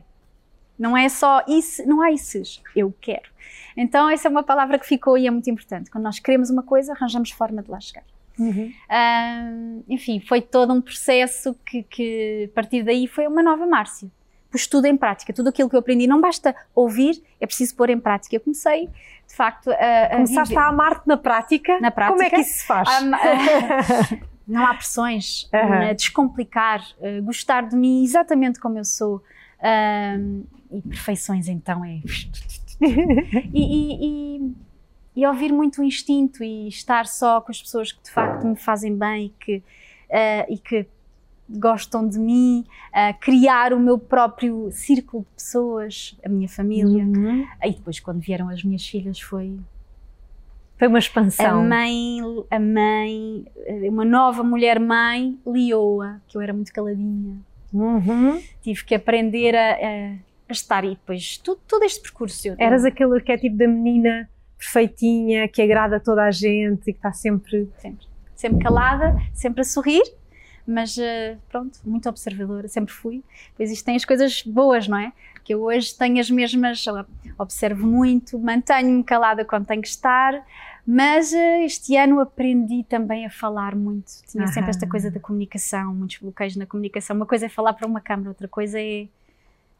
Não 0.79 0.95
é 0.97 1.09
só 1.09 1.43
isso, 1.47 1.85
não 1.85 2.01
há 2.01 2.09
isses. 2.11 2.61
Eu 2.75 2.93
quero. 3.01 3.29
Então, 3.75 4.09
essa 4.09 4.27
é 4.27 4.31
uma 4.31 4.43
palavra 4.43 4.79
que 4.79 4.85
ficou 4.87 5.17
e 5.17 5.27
é 5.27 5.31
muito 5.31 5.49
importante. 5.49 5.91
Quando 5.91 6.05
nós 6.05 6.17
queremos 6.19 6.49
uma 6.49 6.63
coisa, 6.63 6.93
arranjamos 6.93 7.31
forma 7.31 7.61
de 7.61 7.69
lá 7.69 7.79
chegar. 7.79 8.03
Uhum. 8.39 8.71
Enfim, 9.87 10.19
foi 10.21 10.41
todo 10.41 10.73
um 10.73 10.81
processo 10.81 11.53
que, 11.65 11.83
que, 11.83 12.49
a 12.51 12.55
partir 12.55 12.83
daí, 12.83 13.07
foi 13.07 13.27
uma 13.27 13.43
nova 13.43 13.65
Márcia. 13.65 14.09
Pus 14.51 14.65
tudo 14.65 14.85
em 14.87 14.97
prática, 14.97 15.31
tudo 15.31 15.49
aquilo 15.49 15.69
que 15.69 15.75
eu 15.75 15.79
aprendi. 15.79 16.07
Não 16.07 16.19
basta 16.19 16.55
ouvir, 16.73 17.21
é 17.39 17.45
preciso 17.45 17.75
pôr 17.75 17.89
em 17.89 17.99
prática. 17.99 18.35
Eu 18.35 18.39
comecei, 18.39 18.87
de 19.27 19.35
facto, 19.35 19.69
a, 19.69 20.05
a 20.05 20.09
Começaste 20.15 20.49
viver- 20.55 20.61
a 20.61 20.67
amar-te 20.69 21.07
na 21.07 21.17
prática. 21.17 21.79
Na 21.79 21.91
prática. 21.91 22.13
Como 22.17 22.23
é 22.25 22.29
que 22.31 22.39
isso 22.41 22.59
se 22.59 22.65
faz? 22.65 22.87
a- 22.89 22.97
a- 22.97 24.17
não 24.47 24.65
há 24.65 24.73
pressões, 24.73 25.47
a 25.89 25.93
descomplicar, 25.93 26.81
a 27.03 27.21
gostar 27.21 27.67
de 27.67 27.75
mim 27.75 28.03
exatamente 28.03 28.59
como 28.59 28.77
eu 28.79 28.85
sou. 28.85 29.21
Ahm, 29.61 30.43
e 30.71 30.81
perfeições, 30.81 31.47
então, 31.47 31.83
é. 31.83 31.99
e, 33.53 33.61
e- 33.61 34.37
e- 34.37 34.53
e 35.15 35.25
ouvir 35.27 35.51
muito 35.51 35.81
o 35.81 35.83
instinto 35.83 36.43
e 36.43 36.67
estar 36.67 37.05
só 37.05 37.41
com 37.41 37.51
as 37.51 37.61
pessoas 37.61 37.91
que 37.91 38.01
de 38.03 38.09
facto 38.11 38.45
me 38.47 38.55
fazem 38.55 38.95
bem 38.95 39.25
e 39.25 39.29
que, 39.43 39.63
ah, 40.11 40.45
e 40.47 40.57
que 40.57 40.85
gostam 41.49 42.07
de 42.07 42.17
mim, 42.19 42.63
ah, 42.93 43.11
criar 43.13 43.73
o 43.73 43.79
meu 43.79 43.97
próprio 43.97 44.69
círculo 44.71 45.23
de 45.23 45.35
pessoas, 45.43 46.15
a 46.23 46.29
minha 46.29 46.47
família. 46.47 47.03
Uhum. 47.03 47.45
E 47.63 47.71
depois, 47.71 47.99
quando 47.99 48.19
vieram 48.19 48.47
as 48.49 48.63
minhas 48.63 48.85
filhas, 48.87 49.19
foi 49.19 49.57
Foi 50.77 50.87
uma 50.87 50.97
a 50.97 50.99
expansão. 50.99 51.67
mãe, 51.67 52.19
a 52.49 52.59
mãe, 52.59 53.45
uma 53.89 54.05
nova 54.05 54.43
mulher 54.43 54.79
mãe, 54.79 55.37
Lioa, 55.45 56.21
que 56.27 56.37
eu 56.37 56.41
era 56.41 56.53
muito 56.53 56.71
caladinha. 56.71 57.35
Uhum. 57.73 58.41
Tive 58.61 58.83
que 58.83 58.95
aprender 58.95 59.55
a, 59.55 59.71
a- 59.73 60.15
a 60.49 60.51
estar 60.51 60.83
e 60.83 60.89
depois 60.89 61.37
todo, 61.37 61.59
todo 61.67 61.83
este 61.83 62.01
percurso. 62.01 62.55
Eras 62.57 62.83
aquele 62.83 63.13
arquétipo 63.15 63.55
da 63.55 63.67
menina 63.67 64.29
perfeitinha, 64.57 65.47
que 65.47 65.61
agrada 65.61 65.99
toda 65.99 66.23
a 66.23 66.31
gente 66.31 66.81
e 66.89 66.93
que 66.93 66.99
está 66.99 67.13
sempre. 67.13 67.69
sempre, 67.77 68.05
sempre 68.35 68.59
calada, 68.63 69.15
sempre 69.33 69.61
a 69.61 69.63
sorrir, 69.63 70.01
mas 70.67 70.97
eh, 70.97 71.37
pronto, 71.49 71.79
muito 71.85 72.09
observadora, 72.09 72.67
sempre 72.67 72.93
fui. 72.93 73.23
Pois 73.55 73.71
isto 73.71 73.85
tem 73.85 73.95
as 73.95 74.05
coisas 74.05 74.41
boas, 74.43 74.87
não 74.87 74.97
é? 74.97 75.13
Que 75.43 75.53
eu 75.53 75.61
hoje 75.63 75.95
tenho 75.97 76.19
as 76.19 76.29
mesmas, 76.29 76.83
observo 77.37 77.85
muito, 77.87 78.37
mantenho-me 78.37 79.03
calada 79.03 79.43
quando 79.45 79.65
tenho 79.65 79.81
que 79.81 79.87
estar, 79.87 80.33
mas 80.91 81.31
eh, 81.33 81.65
este 81.65 81.95
ano 81.95 82.19
aprendi 82.19 82.83
também 82.83 83.23
a 83.23 83.29
falar 83.29 83.75
muito. 83.75 84.11
Tinha 84.27 84.47
sempre 84.47 84.71
esta 84.71 84.85
Aham. 84.85 84.89
coisa 84.91 85.11
da 85.11 85.19
comunicação, 85.19 85.93
muitos 85.93 86.17
bloqueios 86.17 86.55
na 86.55 86.65
comunicação. 86.65 87.15
Uma 87.15 87.27
coisa 87.27 87.45
é 87.45 87.49
falar 87.49 87.73
para 87.73 87.85
uma 87.87 88.01
câmara, 88.01 88.29
outra 88.29 88.47
coisa 88.47 88.79
é 88.81 89.07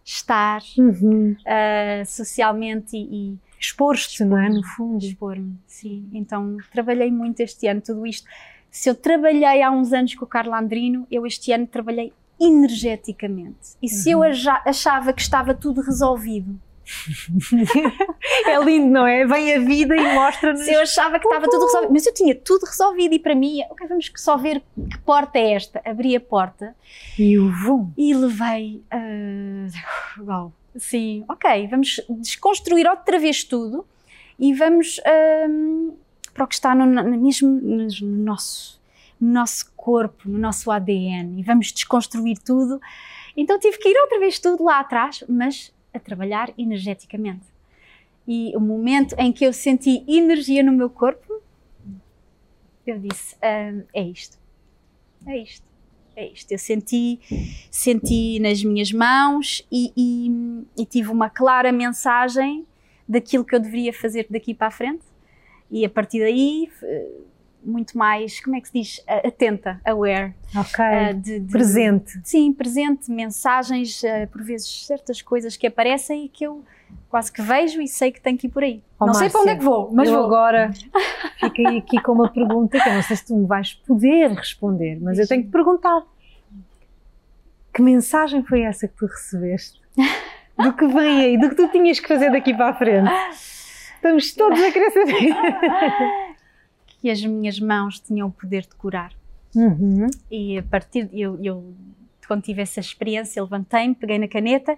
estar 0.06 0.62
Uhum. 0.78 1.36
uh, 1.42 2.06
socialmente 2.06 2.96
e, 2.96 3.32
e 3.34 3.38
Expor-te, 3.60 4.24
não 4.24 4.38
é? 4.38 4.50
No 4.50 4.64
fundo. 4.64 5.04
Expor-me, 5.04 5.58
sim. 5.66 6.08
Então 6.14 6.58
trabalhei 6.72 7.12
muito 7.12 7.40
este 7.40 7.66
ano, 7.66 7.82
tudo 7.82 8.06
isto. 8.06 8.28
Se 8.70 8.88
eu 8.88 8.94
trabalhei 8.94 9.64
há 9.64 9.72
uns 9.72 9.92
anos 9.92 10.14
com 10.14 10.26
o 10.26 10.28
Carlo 10.28 10.54
Andrino, 10.54 11.08
eu 11.10 11.26
este 11.26 11.52
ano 11.52 11.66
trabalhei 11.66 12.14
energeticamente. 12.40 13.76
E 13.82 13.90
se 13.90 14.12
eu 14.12 14.22
achava 14.24 15.12
que 15.12 15.22
estava 15.22 15.54
tudo 15.56 15.82
resolvido, 15.82 16.60
é 18.48 18.60
lindo, 18.64 18.88
não 18.88 19.06
é? 19.06 19.26
Vem 19.26 19.56
a 19.56 19.60
vida 19.60 19.96
e 19.96 20.14
mostra-nos. 20.14 20.68
Eu 20.68 20.82
achava 20.82 21.20
que 21.20 21.28
estava 21.28 21.48
tudo 21.50 21.66
resolvido, 21.66 21.94
mas 21.94 22.06
eu 22.06 22.14
tinha 22.14 22.36
tudo 22.36 22.66
resolvido 22.66 23.14
e 23.14 23.20
para 23.20 23.36
mim, 23.36 23.62
ok, 23.70 23.88
vamos 23.88 24.12
só 24.16 24.38
ver 24.38 24.62
que 24.90 24.98
porta 25.00 25.38
é 25.38 25.54
esta. 25.54 25.82
Abri 25.86 26.16
a 26.16 26.20
porta 26.20 26.76
e 27.18 27.38
o 27.38 27.52
vum. 27.52 27.92
E 27.98 28.14
levei. 28.14 28.84
Uh, 28.94 29.70
uau, 30.26 30.54
sim, 30.76 31.24
ok, 31.30 31.68
vamos 31.68 32.02
desconstruir 32.10 32.88
outra 32.88 33.20
vez 33.20 33.44
tudo 33.44 33.86
e 34.40 34.54
vamos 34.54 35.00
uh, 35.00 35.98
para 36.34 36.44
o 36.44 36.48
que 36.48 36.56
está 36.56 36.74
no, 36.74 36.86
no, 36.86 37.04
mesmo 37.04 37.50
no 37.50 38.24
nosso, 38.24 38.82
no 39.20 39.32
nosso 39.32 39.72
corpo, 39.76 40.28
no 40.28 40.38
nosso 40.38 40.72
ADN 40.72 41.40
e 41.40 41.44
vamos 41.44 41.72
desconstruir 41.72 42.38
tudo. 42.40 42.82
Então 43.36 43.60
tive 43.60 43.78
que 43.78 43.90
ir 43.90 43.98
outra 44.02 44.20
vez 44.20 44.40
tudo 44.40 44.64
lá 44.64 44.80
atrás, 44.80 45.24
mas 45.28 45.72
a 45.94 46.00
trabalhar 46.00 46.54
energeticamente. 46.58 47.46
E 48.28 48.56
o 48.56 48.60
momento 48.60 49.16
em 49.18 49.32
que 49.32 49.46
eu 49.46 49.52
senti 49.52 50.04
energia 50.08 50.62
no 50.62 50.72
meu 50.72 50.90
corpo, 50.90 51.42
eu 52.86 53.00
disse: 53.00 53.36
ah, 53.42 53.84
é 53.94 54.04
isto, 54.04 54.38
é 55.26 55.38
isto, 55.38 55.66
é 56.16 56.28
isto. 56.28 56.52
Eu 56.52 56.60
senti, 56.60 57.20
senti 57.72 58.40
nas 58.40 58.64
minhas 58.64 58.92
mãos 58.92 59.66
e, 59.72 59.92
e, 59.98 60.82
e 60.82 60.86
tive 60.86 61.10
uma 61.10 61.30
clara 61.30 61.72
mensagem 61.72 62.66
daquilo 63.08 63.44
que 63.44 63.56
eu 63.56 63.60
deveria 63.60 63.92
fazer 63.92 64.28
daqui 64.30 64.54
para 64.54 64.68
a 64.68 64.72
frente. 64.72 65.04
E 65.72 65.86
a 65.86 65.90
partir 65.90 66.20
daí 66.20 66.70
muito 67.64 67.98
mais, 67.98 68.40
como 68.40 68.56
é 68.56 68.62
que 68.62 68.68
se 68.68 68.74
diz, 68.74 69.04
atenta, 69.08 69.80
aware. 69.86 70.34
Ok, 70.56 70.84
uh, 70.84 71.14
de, 71.14 71.40
de, 71.40 71.52
presente. 71.52 72.20
Sim, 72.24 72.54
presente, 72.54 73.12
mensagens, 73.12 74.02
uh, 74.04 74.28
por 74.32 74.44
vezes 74.44 74.86
certas 74.86 75.22
coisas 75.22 75.58
que 75.58 75.68
aparecem 75.68 76.26
e 76.26 76.30
que 76.30 76.46
eu 76.46 76.64
quase 77.10 77.32
que 77.32 77.42
vejo 77.42 77.82
e 77.82 77.88
sei 77.88 78.12
que 78.12 78.22
tenho 78.22 78.38
que 78.38 78.48
ir 78.48 78.50
por 78.50 78.64
aí. 78.64 78.84
Oh, 79.00 79.06
não 79.06 79.14
Márcia, 79.14 79.30
sei 79.30 79.30
para 79.30 79.42
onde 79.42 79.50
é 79.52 79.56
que 79.56 79.64
vou, 79.64 79.92
mas 79.92 80.08
eu 80.10 80.16
vou. 80.16 80.26
agora 80.26 80.72
fiquei 81.40 81.78
aqui 81.78 82.02
com 82.02 82.14
uma 82.14 82.30
pergunta 82.32 82.80
que 82.80 82.90
eu 82.90 82.94
não 82.94 83.04
sei 83.04 83.16
se 83.16 83.26
tu 83.26 83.36
me 83.36 83.46
vais 83.46 83.74
poder 83.74 84.32
responder, 84.32 85.00
mas 85.02 85.20
eu 85.20 85.28
tenho 85.28 85.44
que 85.44 85.50
perguntar. 85.50 86.04
Que 87.74 87.82
mensagem 87.82 88.44
foi 88.44 88.62
essa 88.62 88.88
que 88.88 88.96
tu 88.96 89.06
recebeste? 89.06 89.80
Do 90.58 90.74
que 90.74 90.88
vem 90.88 91.22
aí, 91.22 91.38
do 91.38 91.50
que 91.50 91.56
tu 91.56 91.68
tinhas 91.70 92.00
que 92.00 92.08
fazer 92.08 92.32
daqui 92.32 92.54
para 92.54 92.70
a 92.70 92.74
frente? 92.74 93.10
Estamos 93.96 94.34
todos 94.34 94.60
a 94.62 94.72
querer 94.72 94.92
saber. 94.92 95.34
Que 97.00 97.10
as 97.10 97.24
minhas 97.24 97.60
mãos 97.60 98.00
tinham 98.00 98.28
o 98.28 98.32
poder 98.32 98.64
de 98.64 98.76
curar. 98.76 99.14
Uhum. 99.56 100.08
E 100.30 100.58
a 100.58 100.64
partir 100.64 101.10
eu, 101.12 101.40
eu 101.42 101.74
quando 102.28 102.44
tive 102.44 102.62
essa 102.62 102.80
experiência, 102.80 103.42
levantei-me, 103.42 103.96
peguei 103.96 104.20
na 104.20 104.28
caneta 104.28 104.78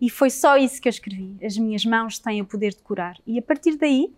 e 0.00 0.10
foi 0.10 0.28
só 0.30 0.56
isso 0.56 0.80
que 0.80 0.88
eu 0.88 0.90
escrevi. 0.90 1.34
As 1.42 1.56
minhas 1.56 1.84
mãos 1.84 2.18
têm 2.18 2.42
o 2.42 2.44
poder 2.44 2.70
de 2.70 2.82
curar. 2.82 3.16
E 3.26 3.38
a 3.38 3.42
partir 3.42 3.76
daí, 3.76 4.12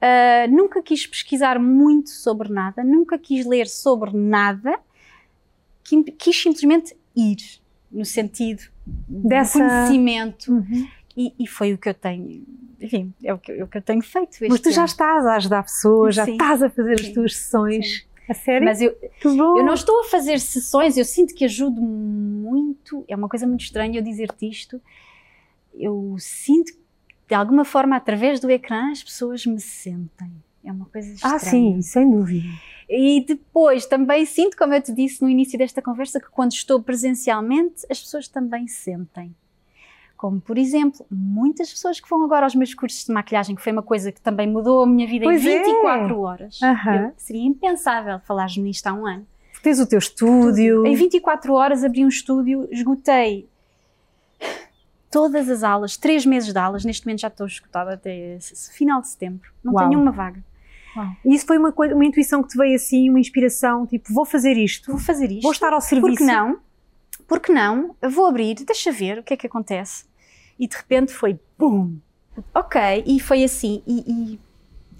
uh, 0.00 0.50
nunca 0.50 0.82
quis 0.82 1.06
pesquisar 1.06 1.58
muito 1.58 2.10
sobre 2.10 2.50
nada, 2.50 2.82
nunca 2.82 3.18
quis 3.18 3.44
ler 3.44 3.66
sobre 3.66 4.16
nada, 4.16 4.78
quis 6.18 6.40
simplesmente 6.40 6.96
ir 7.14 7.36
no 7.90 8.04
sentido 8.04 8.62
Dessa... 8.86 9.58
do 9.58 9.64
conhecimento. 9.64 10.52
Uhum. 10.52 10.88
E, 11.16 11.32
e, 11.38 11.46
foi 11.46 11.72
o 11.72 11.78
que 11.78 11.88
eu 11.88 11.94
tenho, 11.94 12.44
enfim, 12.80 13.14
é 13.22 13.32
o 13.32 13.38
que, 13.38 13.52
é 13.52 13.62
o 13.62 13.68
que 13.68 13.78
eu 13.78 13.82
tenho 13.82 14.02
feito. 14.02 14.36
Mas 14.48 14.60
tu 14.60 14.66
ano. 14.66 14.74
já 14.74 14.84
estás 14.84 15.24
a 15.24 15.36
ajudar 15.36 15.62
pessoas, 15.62 16.16
já 16.16 16.28
estás 16.28 16.60
a 16.60 16.68
fazer 16.68 16.98
Sim. 16.98 17.06
as 17.06 17.12
tuas 17.12 17.36
sessões. 17.36 17.86
Sim. 17.86 18.14
A 18.28 18.34
sério? 18.34 18.64
Mas 18.64 18.80
eu, 18.80 18.96
eu 19.22 19.64
não 19.64 19.74
estou 19.74 20.00
a 20.00 20.04
fazer 20.04 20.40
sessões, 20.40 20.96
eu 20.96 21.04
sinto 21.04 21.34
que 21.34 21.44
ajudo 21.44 21.80
muito. 21.80 23.04
É 23.06 23.14
uma 23.14 23.28
coisa 23.28 23.46
muito 23.46 23.60
estranha 23.60 23.98
eu 23.98 24.02
dizer-te 24.02 24.48
isto. 24.48 24.80
Eu 25.74 26.16
sinto 26.18 26.72
que, 26.72 26.78
de 27.28 27.34
alguma 27.34 27.64
forma, 27.64 27.96
através 27.96 28.40
do 28.40 28.50
ecrã, 28.50 28.90
as 28.90 29.02
pessoas 29.02 29.44
me 29.44 29.60
sentem. 29.60 30.32
É 30.64 30.72
uma 30.72 30.86
coisa 30.86 31.12
estranha. 31.12 31.34
Ah, 31.34 31.38
sim, 31.38 31.82
sem 31.82 32.10
dúvida. 32.10 32.48
E 32.88 33.24
depois 33.26 33.86
também 33.86 34.24
sinto, 34.24 34.56
como 34.56 34.72
eu 34.74 34.80
te 34.80 34.92
disse 34.92 35.22
no 35.22 35.28
início 35.28 35.58
desta 35.58 35.82
conversa, 35.82 36.18
que 36.18 36.30
quando 36.30 36.52
estou 36.52 36.82
presencialmente, 36.82 37.86
as 37.90 38.00
pessoas 38.00 38.26
também 38.26 38.66
sentem. 38.66 39.34
Como, 40.24 40.40
por 40.40 40.56
exemplo, 40.56 41.04
muitas 41.10 41.70
pessoas 41.70 42.00
que 42.00 42.08
vão 42.08 42.24
agora 42.24 42.46
aos 42.46 42.54
meus 42.54 42.72
cursos 42.72 43.04
de 43.04 43.12
maquilhagem, 43.12 43.54
que 43.54 43.60
foi 43.60 43.72
uma 43.72 43.82
coisa 43.82 44.10
que 44.10 44.22
também 44.22 44.48
mudou 44.48 44.82
a 44.82 44.86
minha 44.86 45.06
vida 45.06 45.26
pois 45.26 45.44
em 45.44 45.62
24 45.62 46.14
é. 46.14 46.16
horas. 46.16 46.60
Uhum. 46.62 47.12
seria 47.14 47.42
impensável 47.42 48.18
falar-me 48.20 48.62
nisto 48.62 48.86
há 48.86 48.94
um 48.94 49.06
ano. 49.06 49.26
Tens 49.62 49.78
o 49.78 49.86
teu 49.86 49.98
estúdio. 49.98 50.86
Em 50.86 50.94
24 50.96 51.52
horas 51.52 51.84
abri 51.84 52.06
um 52.06 52.08
estúdio, 52.08 52.66
esgotei 52.70 53.46
todas 55.10 55.50
as 55.50 55.62
aulas, 55.62 55.98
três 55.98 56.24
meses 56.24 56.50
de 56.54 56.58
aulas, 56.58 56.86
neste 56.86 57.04
momento 57.04 57.20
já 57.20 57.28
estou 57.28 57.46
esgotada 57.46 57.92
até 57.92 58.38
final 58.72 59.02
de 59.02 59.08
setembro. 59.08 59.52
Não 59.62 59.74
Uau. 59.74 59.90
tenho 59.90 60.00
uma 60.00 60.10
vaga. 60.10 60.42
Uau. 60.96 61.06
E 61.22 61.34
isso 61.34 61.44
foi 61.44 61.58
uma, 61.58 61.68
uma 61.68 62.04
intuição 62.06 62.42
que 62.42 62.48
te 62.48 62.56
veio 62.56 62.76
assim, 62.76 63.10
uma 63.10 63.20
inspiração, 63.20 63.86
tipo, 63.86 64.10
vou 64.10 64.24
fazer 64.24 64.56
isto. 64.56 64.90
Vou 64.90 64.98
fazer 64.98 65.30
isto. 65.30 65.42
Vou 65.42 65.52
estar 65.52 65.74
ao 65.74 65.82
serviço. 65.82 66.16
Porque 66.16 66.24
não? 66.24 66.58
porque 67.26 67.52
não? 67.52 67.94
Eu 68.00 68.10
vou 68.10 68.26
abrir, 68.26 68.54
deixa 68.54 68.92
ver 68.92 69.18
o 69.18 69.22
que 69.22 69.34
é 69.34 69.36
que 69.36 69.46
acontece. 69.46 70.04
E 70.58 70.66
de 70.66 70.76
repente 70.76 71.12
foi 71.12 71.38
BUM! 71.58 71.98
Ok, 72.52 72.80
e 73.06 73.20
foi 73.20 73.44
assim. 73.44 73.82
E, 73.86 74.04
e, 74.06 74.40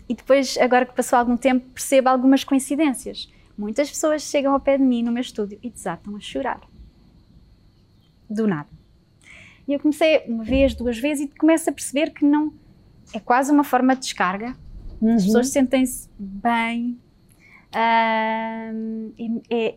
e 0.09 0.15
depois, 0.15 0.57
agora 0.59 0.87
que 0.87 0.95
passou 0.95 1.19
algum 1.19 1.37
tempo, 1.37 1.67
percebo 1.71 2.09
algumas 2.09 2.45
coincidências. 2.45 3.31
Muitas 3.57 3.89
pessoas 3.91 4.23
chegam 4.23 4.53
ao 4.53 4.61
pé 4.61 4.77
de 4.77 4.85
mim 4.85 5.03
no 5.03 5.13
meu 5.13 5.21
estúdio 5.21 5.59
e 5.63 5.71
desatam 5.71 6.17
a 6.17 6.21
chorar. 6.21 6.61
Do 8.29 8.47
nada. 8.47 8.69
E 9.67 9.73
eu 9.73 9.81
comecei 9.81 10.25
uma 10.27 10.45
vez, 10.45 10.75
duas 10.75 10.99
vezes 10.99 11.27
e 11.27 11.39
começo 11.39 11.71
a 11.71 11.73
perceber 11.73 12.11
que 12.11 12.25
não. 12.25 12.53
É 13.13 13.21
quase 13.21 13.53
uma 13.53 13.65
forma 13.65 13.95
de 13.95 14.03
descarga. 14.03 14.57
Uhum. 15.01 15.15
As 15.15 15.25
pessoas 15.25 15.49
sentem-se 15.49 16.09
bem. 16.19 16.99
é, 19.51 19.75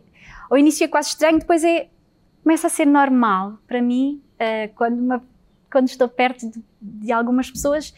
ao 0.50 0.58
início 0.58 0.84
é 0.84 0.88
quase 0.88 1.10
estranho, 1.10 1.38
depois 1.38 1.64
é 1.64 1.88
começa 2.42 2.66
a 2.68 2.70
ser 2.70 2.86
normal 2.86 3.58
para 3.66 3.82
mim 3.82 4.22
uh, 4.34 4.72
quando, 4.74 4.98
uma, 4.98 5.22
quando 5.70 5.88
estou 5.88 6.08
perto 6.08 6.50
de, 6.50 6.62
de, 6.80 7.12
algumas 7.12 7.50
pessoas 7.50 7.94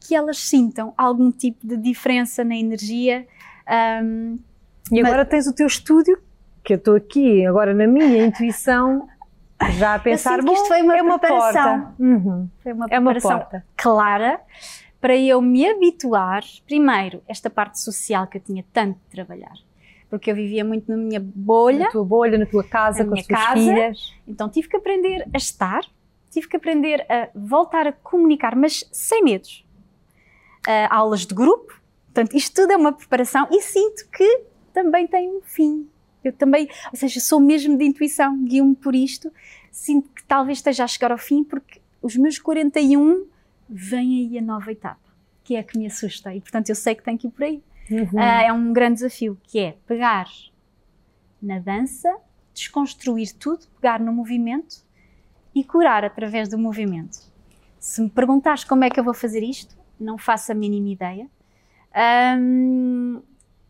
que 0.00 0.14
elas 0.14 0.38
sintam 0.38 0.92
algum 0.96 1.30
tipo 1.30 1.66
de 1.66 1.76
diferença 1.76 2.42
na 2.42 2.56
energia. 2.56 3.26
Um, 4.02 4.38
e 4.90 5.00
agora 5.00 5.18
mas, 5.18 5.28
tens 5.28 5.46
o 5.46 5.52
teu 5.52 5.66
estúdio, 5.66 6.18
que 6.64 6.74
eu 6.74 6.76
estou 6.78 6.96
aqui 6.96 7.46
agora 7.46 7.72
na 7.72 7.86
minha 7.86 8.24
intuição 8.26 9.08
já 9.78 9.94
a 9.94 9.98
pensar, 9.98 10.38
isto 10.38 10.66
foi 10.66 10.82
uma, 10.82 10.96
é 10.96 11.02
uma 11.02 11.18
porta. 11.18 11.92
Uhum. 11.98 12.48
Foi 12.62 12.72
uma 12.72 12.86
é 12.86 12.88
preparação 12.88 13.30
uma 13.30 13.40
porta. 13.40 13.64
clara 13.76 14.40
para 15.00 15.16
eu 15.16 15.40
me 15.40 15.68
habituar, 15.68 16.42
primeiro, 16.66 17.22
esta 17.28 17.48
parte 17.48 17.80
social 17.80 18.26
que 18.26 18.38
eu 18.38 18.42
tinha 18.42 18.64
tanto 18.72 18.94
de 18.94 19.10
trabalhar 19.10 19.54
porque 20.10 20.30
eu 20.30 20.34
vivia 20.34 20.64
muito 20.64 20.90
na 20.90 20.96
minha 20.96 21.20
bolha. 21.20 21.84
Na 21.84 21.90
tua 21.90 22.04
bolha, 22.04 22.36
na 22.36 22.44
tua 22.44 22.64
casa, 22.64 23.04
com 23.04 23.14
as 23.14 23.24
tuas 23.24 23.44
casa. 23.44 23.54
filhas. 23.54 24.12
Então 24.26 24.48
tive 24.48 24.68
que 24.68 24.76
aprender 24.76 25.26
a 25.32 25.36
estar, 25.36 25.82
tive 26.30 26.48
que 26.48 26.56
aprender 26.56 27.04
a 27.10 27.28
voltar 27.34 27.86
a 27.86 27.92
comunicar, 27.92 28.56
mas 28.56 28.88
sem 28.92 29.22
medos. 29.22 29.66
Uh, 30.66 30.86
aulas 30.90 31.26
de 31.26 31.34
grupo, 31.34 31.80
portanto, 32.06 32.36
isto 32.36 32.54
tudo 32.54 32.72
é 32.72 32.76
uma 32.76 32.92
preparação 32.92 33.48
e 33.50 33.60
sinto 33.62 34.08
que 34.10 34.42
também 34.72 35.06
tem 35.06 35.28
um 35.28 35.40
fim. 35.42 35.88
Eu 36.22 36.32
também, 36.32 36.68
ou 36.92 36.98
seja, 36.98 37.18
sou 37.18 37.40
mesmo 37.40 37.76
de 37.76 37.84
intuição, 37.84 38.44
guio-me 38.44 38.76
por 38.76 38.94
isto, 38.94 39.32
sinto 39.72 40.10
que 40.10 40.22
talvez 40.24 40.58
esteja 40.58 40.84
a 40.84 40.86
chegar 40.86 41.10
ao 41.10 41.18
fim, 41.18 41.42
porque 41.42 41.80
os 42.02 42.14
meus 42.16 42.38
41 42.38 43.26
vem 43.68 44.26
aí 44.26 44.38
a 44.38 44.42
nova 44.42 44.70
etapa, 44.70 45.00
que 45.42 45.56
é 45.56 45.60
a 45.60 45.64
que 45.64 45.78
me 45.78 45.86
assusta 45.86 46.34
e, 46.34 46.40
portanto, 46.40 46.68
eu 46.68 46.74
sei 46.74 46.94
que 46.94 47.02
tenho 47.02 47.18
que 47.18 47.26
ir 47.26 47.30
por 47.30 47.44
aí. 47.44 47.62
Uhum. 47.90 48.02
Uh, 48.02 48.20
é 48.20 48.52
um 48.52 48.72
grande 48.72 48.96
desafio, 48.96 49.38
que 49.44 49.58
é 49.58 49.76
pegar 49.86 50.28
na 51.40 51.58
dança, 51.58 52.14
desconstruir 52.52 53.32
tudo, 53.34 53.66
pegar 53.80 53.98
no 53.98 54.12
movimento 54.12 54.84
e 55.54 55.64
curar 55.64 56.04
através 56.04 56.48
do 56.48 56.58
movimento. 56.58 57.18
Se 57.78 58.00
me 58.00 58.10
perguntares 58.10 58.64
como 58.64 58.84
é 58.84 58.90
que 58.90 59.00
eu 59.00 59.04
vou 59.04 59.14
fazer 59.14 59.42
isto, 59.42 59.76
não 59.98 60.18
faço 60.18 60.52
a 60.52 60.54
mínima 60.54 60.88
ideia. 60.88 61.26
Um, 62.38 63.20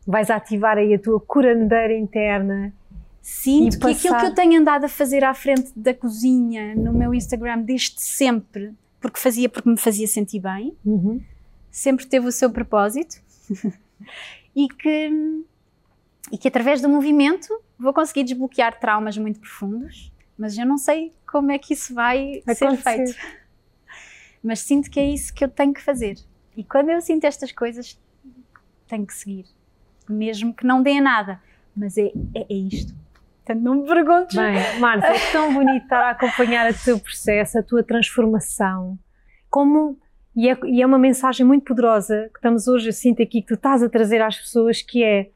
Vais 0.05 0.29
ativar 0.29 0.77
aí 0.77 0.93
a 0.93 0.99
tua 0.99 1.19
curandeira 1.19 1.95
interna. 1.95 2.73
Sinto 3.21 3.79
que 3.79 3.87
aquilo 3.87 4.17
que 4.17 4.25
eu 4.25 4.33
tenho 4.33 4.59
andado 4.59 4.85
a 4.85 4.89
fazer 4.89 5.23
à 5.23 5.33
frente 5.33 5.71
da 5.75 5.93
cozinha 5.93 6.73
no 6.75 6.91
meu 6.91 7.13
Instagram 7.13 7.61
desde 7.61 8.01
sempre, 8.01 8.73
porque 8.99 9.19
fazia 9.19 9.47
porque 9.47 9.69
me 9.69 9.77
fazia 9.77 10.07
sentir 10.07 10.39
bem, 10.39 10.75
uhum. 10.83 11.21
sempre 11.69 12.07
teve 12.07 12.27
o 12.27 12.31
seu 12.31 12.49
propósito. 12.49 13.21
e 14.55 14.67
que, 14.67 15.43
e 16.31 16.37
que 16.37 16.47
através 16.47 16.81
do 16.81 16.89
movimento 16.89 17.47
vou 17.77 17.93
conseguir 17.93 18.23
desbloquear 18.23 18.79
traumas 18.79 19.17
muito 19.17 19.39
profundos, 19.39 20.10
mas 20.41 20.57
eu 20.57 20.65
não 20.65 20.75
sei 20.75 21.13
como 21.31 21.51
é 21.51 21.59
que 21.59 21.75
isso 21.75 21.93
vai 21.93 22.41
Acontecer. 22.47 22.75
ser 22.75 22.77
feito. 22.77 23.15
mas 24.43 24.59
sinto 24.61 24.89
que 24.89 24.99
é 24.99 25.05
isso 25.05 25.31
que 25.31 25.45
eu 25.45 25.47
tenho 25.47 25.71
que 25.71 25.83
fazer. 25.83 26.15
E 26.57 26.63
quando 26.63 26.89
eu 26.89 26.99
sinto 26.99 27.25
estas 27.25 27.51
coisas, 27.51 28.01
tenho 28.87 29.05
que 29.05 29.13
seguir, 29.13 29.45
mesmo 30.09 30.51
que 30.51 30.65
não 30.65 30.81
dê 30.81 30.97
a 30.97 31.01
nada, 31.01 31.39
mas 31.77 31.95
é, 31.95 32.07
é, 32.33 32.47
é 32.49 32.53
isto. 32.55 32.91
Portanto, 33.45 33.61
não 33.63 33.75
me 33.75 33.87
perguntes. 33.87 34.35
Bem, 34.35 34.79
Marta, 34.79 35.05
é 35.05 35.31
tão 35.31 35.53
bonito 35.53 35.83
estar 35.83 36.01
a 36.01 36.09
acompanhar 36.09 36.71
o 36.71 36.83
teu 36.83 36.99
processo, 36.99 37.59
a 37.59 37.63
tua 37.63 37.83
transformação. 37.83 38.97
Como, 39.47 39.99
e 40.35 40.49
é, 40.49 40.57
e 40.65 40.81
é 40.81 40.85
uma 40.87 40.97
mensagem 40.97 41.45
muito 41.45 41.65
poderosa 41.65 42.31
que 42.33 42.39
estamos 42.39 42.67
hoje, 42.67 42.89
eu 42.89 42.93
sinto 42.93 43.21
aqui, 43.21 43.41
que 43.41 43.47
tu 43.49 43.53
estás 43.53 43.83
a 43.83 43.89
trazer 43.89 44.23
às 44.23 44.39
pessoas, 44.39 44.81
que 44.81 45.03
é, 45.03 45.29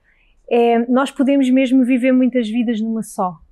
é 0.50 0.80
nós 0.88 1.12
podemos 1.12 1.48
mesmo 1.52 1.86
viver 1.86 2.12
muitas 2.12 2.50
vidas 2.50 2.82
numa 2.82 3.04
só. 3.04 3.45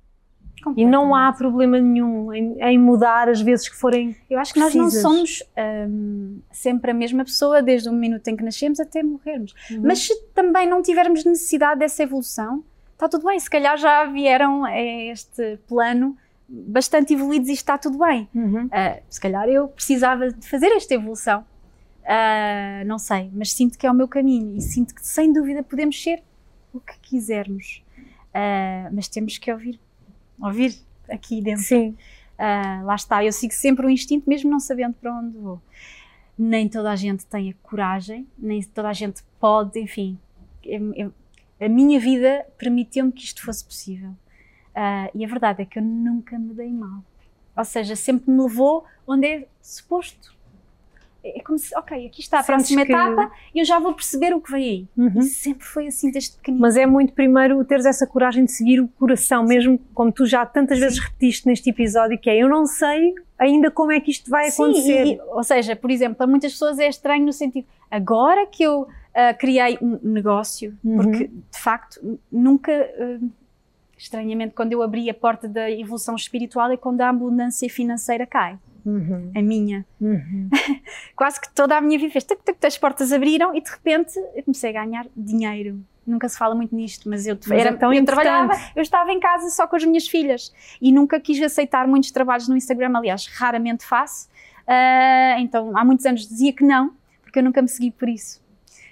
E 0.76 0.84
não 0.84 1.14
há 1.14 1.32
problema 1.32 1.78
nenhum 1.80 2.32
em, 2.32 2.56
em, 2.60 2.78
mudar 2.78 3.28
as 3.28 3.40
vezes 3.40 3.68
que 3.68 3.76
forem. 3.76 4.16
Eu 4.30 4.38
acho 4.38 4.52
que 4.54 4.60
precisas. 4.60 4.94
nós 4.94 4.94
não 4.94 5.10
somos 5.10 5.42
hum, 5.88 6.38
sempre 6.50 6.90
a 6.90 6.94
mesma 6.94 7.24
pessoa 7.24 7.62
desde 7.62 7.88
o 7.88 7.92
minuto 7.92 8.26
em 8.28 8.36
que 8.36 8.44
nascemos 8.44 8.80
até 8.80 9.02
morrermos. 9.02 9.54
Uhum. 9.70 9.82
Mas 9.84 10.00
se 10.00 10.22
também 10.34 10.68
não 10.68 10.82
tivermos 10.82 11.24
necessidade 11.24 11.80
dessa 11.80 12.02
evolução, 12.02 12.64
está 12.92 13.08
tudo 13.08 13.26
bem. 13.26 13.38
Se 13.38 13.50
calhar 13.50 13.76
já 13.76 14.04
vieram 14.06 14.64
a 14.64 14.80
este 14.80 15.58
plano 15.66 16.16
bastante 16.48 17.14
evoluídos 17.14 17.48
e 17.48 17.52
está 17.52 17.76
tudo 17.78 17.98
bem. 17.98 18.28
Uhum. 18.34 18.66
Uh, 18.66 19.02
se 19.08 19.20
calhar 19.20 19.48
eu 19.48 19.68
precisava 19.68 20.30
de 20.30 20.48
fazer 20.48 20.68
esta 20.68 20.94
evolução. 20.94 21.44
Uh, 22.02 22.84
não 22.86 22.98
sei, 22.98 23.30
mas 23.32 23.52
sinto 23.52 23.78
que 23.78 23.86
é 23.86 23.90
o 23.90 23.94
meu 23.94 24.06
caminho 24.06 24.56
e 24.56 24.60
sinto 24.60 24.94
que 24.94 25.06
sem 25.06 25.32
dúvida 25.32 25.62
podemos 25.62 26.00
ser 26.02 26.22
o 26.72 26.80
que 26.80 26.98
quisermos. 27.00 27.82
Uh, 28.28 28.90
mas 28.92 29.08
temos 29.08 29.38
que 29.38 29.50
ouvir 29.50 29.80
ouvir 30.40 30.74
aqui 31.08 31.40
dentro. 31.40 31.64
Sim. 31.64 31.96
Uh, 32.38 32.84
lá 32.84 32.94
está, 32.94 33.24
eu 33.24 33.32
sigo 33.32 33.52
sempre 33.52 33.86
o 33.86 33.90
instinto, 33.90 34.28
mesmo 34.28 34.50
não 34.50 34.60
sabendo 34.60 34.94
para 34.94 35.16
onde 35.16 35.36
vou. 35.38 35.60
Nem 36.36 36.68
toda 36.68 36.90
a 36.90 36.96
gente 36.96 37.24
tem 37.26 37.50
a 37.50 37.54
coragem, 37.62 38.26
nem 38.36 38.60
toda 38.62 38.88
a 38.88 38.92
gente 38.92 39.22
pode, 39.38 39.78
enfim. 39.78 40.18
Eu, 40.64 40.94
eu, 40.94 41.14
a 41.60 41.68
minha 41.68 42.00
vida 42.00 42.44
permitiu-me 42.58 43.12
que 43.12 43.24
isto 43.24 43.42
fosse 43.42 43.64
possível. 43.64 44.10
Uh, 44.10 45.10
e 45.14 45.24
a 45.24 45.28
verdade 45.28 45.62
é 45.62 45.64
que 45.64 45.78
eu 45.78 45.82
nunca 45.82 46.36
me 46.38 46.52
dei 46.52 46.72
mal. 46.72 47.04
Ou 47.56 47.64
seja, 47.64 47.94
sempre 47.94 48.30
me 48.30 48.42
levou 48.42 48.84
onde 49.06 49.26
é 49.26 49.48
suposto 49.62 50.33
é 51.24 51.40
como 51.40 51.58
se, 51.58 51.74
ok, 51.76 52.06
aqui 52.06 52.20
está 52.20 52.40
a 52.40 52.42
próxima 52.42 52.84
que... 52.84 52.92
etapa 52.92 53.32
e 53.54 53.60
eu 53.60 53.64
já 53.64 53.78
vou 53.78 53.94
perceber 53.94 54.34
o 54.34 54.40
que 54.40 54.52
vem 54.52 54.62
aí. 54.62 54.88
Uhum. 54.94 55.20
E 55.20 55.22
sempre 55.22 55.66
foi 55.66 55.86
assim 55.86 56.10
desde 56.10 56.36
pequenino. 56.36 56.60
Mas 56.60 56.76
é 56.76 56.84
muito 56.84 57.14
primeiro 57.14 57.64
teres 57.64 57.86
essa 57.86 58.06
coragem 58.06 58.44
de 58.44 58.52
seguir 58.52 58.80
o 58.80 58.88
coração, 58.88 59.42
Sim. 59.42 59.48
mesmo 59.48 59.80
como 59.94 60.12
tu 60.12 60.26
já 60.26 60.44
tantas 60.44 60.76
Sim. 60.76 60.84
vezes 60.84 60.98
repetiste 60.98 61.46
neste 61.46 61.70
episódio, 61.70 62.18
que 62.18 62.28
é 62.28 62.36
eu 62.36 62.48
não 62.48 62.66
sei 62.66 63.14
ainda 63.38 63.70
como 63.70 63.90
é 63.90 64.00
que 64.00 64.10
isto 64.10 64.30
vai 64.30 64.50
Sim, 64.50 64.62
acontecer. 64.62 65.06
E, 65.06 65.20
ou 65.28 65.42
seja, 65.42 65.74
por 65.74 65.90
exemplo, 65.90 66.16
para 66.16 66.26
muitas 66.26 66.52
pessoas 66.52 66.78
é 66.78 66.88
estranho 66.88 67.24
no 67.24 67.32
sentido, 67.32 67.66
agora 67.90 68.46
que 68.46 68.62
eu 68.62 68.82
uh, 68.82 69.38
criei 69.38 69.78
um 69.80 69.98
negócio, 70.02 70.76
uhum. 70.84 70.96
porque 70.96 71.28
de 71.28 71.58
facto 71.58 72.18
nunca. 72.30 72.70
Uh, 72.98 73.30
estranhamente, 73.96 74.54
quando 74.54 74.72
eu 74.72 74.82
abri 74.82 75.08
a 75.08 75.14
porta 75.14 75.48
da 75.48 75.70
evolução 75.70 76.16
espiritual 76.16 76.70
é 76.70 76.76
quando 76.76 77.00
a 77.00 77.08
abundância 77.08 77.70
financeira 77.70 78.26
cai 78.26 78.58
uhum. 78.84 79.32
a 79.34 79.42
minha. 79.42 79.86
Uhum. 80.00 80.48
Quase 81.16 81.40
que 81.40 81.52
toda 81.54 81.76
a 81.76 81.80
minha 81.80 81.98
vida 81.98 82.12
fez, 82.12 82.24
tuc, 82.24 82.40
tuc, 82.44 82.64
as 82.64 82.78
portas 82.78 83.12
abriram 83.12 83.54
e 83.54 83.60
de 83.60 83.70
repente 83.70 84.18
eu 84.34 84.42
comecei 84.42 84.70
a 84.70 84.84
ganhar 84.84 85.06
dinheiro. 85.16 85.80
Nunca 86.06 86.28
se 86.28 86.36
fala 86.36 86.54
muito 86.54 86.74
nisto, 86.74 87.08
mas 87.08 87.26
eu, 87.26 87.38
mas 87.46 87.58
era, 87.58 87.70
é 87.70 87.72
tão 87.72 87.92
eu 87.92 88.04
trabalhava, 88.04 88.52
eu 88.76 88.82
estava 88.82 89.10
em 89.10 89.18
casa 89.18 89.48
só 89.48 89.66
com 89.66 89.76
as 89.76 89.84
minhas 89.84 90.06
filhas 90.06 90.52
e 90.80 90.92
nunca 90.92 91.18
quis 91.18 91.40
aceitar 91.40 91.86
muitos 91.88 92.10
trabalhos 92.10 92.46
no 92.46 92.56
Instagram, 92.56 92.92
aliás, 92.94 93.26
raramente 93.26 93.84
faço. 93.86 94.28
Uh, 94.64 95.40
então, 95.40 95.76
há 95.76 95.84
muitos 95.84 96.04
anos 96.04 96.28
dizia 96.28 96.52
que 96.52 96.62
não, 96.62 96.94
porque 97.22 97.38
eu 97.38 97.42
nunca 97.42 97.62
me 97.62 97.68
segui 97.68 97.90
por 97.90 98.08
isso. 98.08 98.42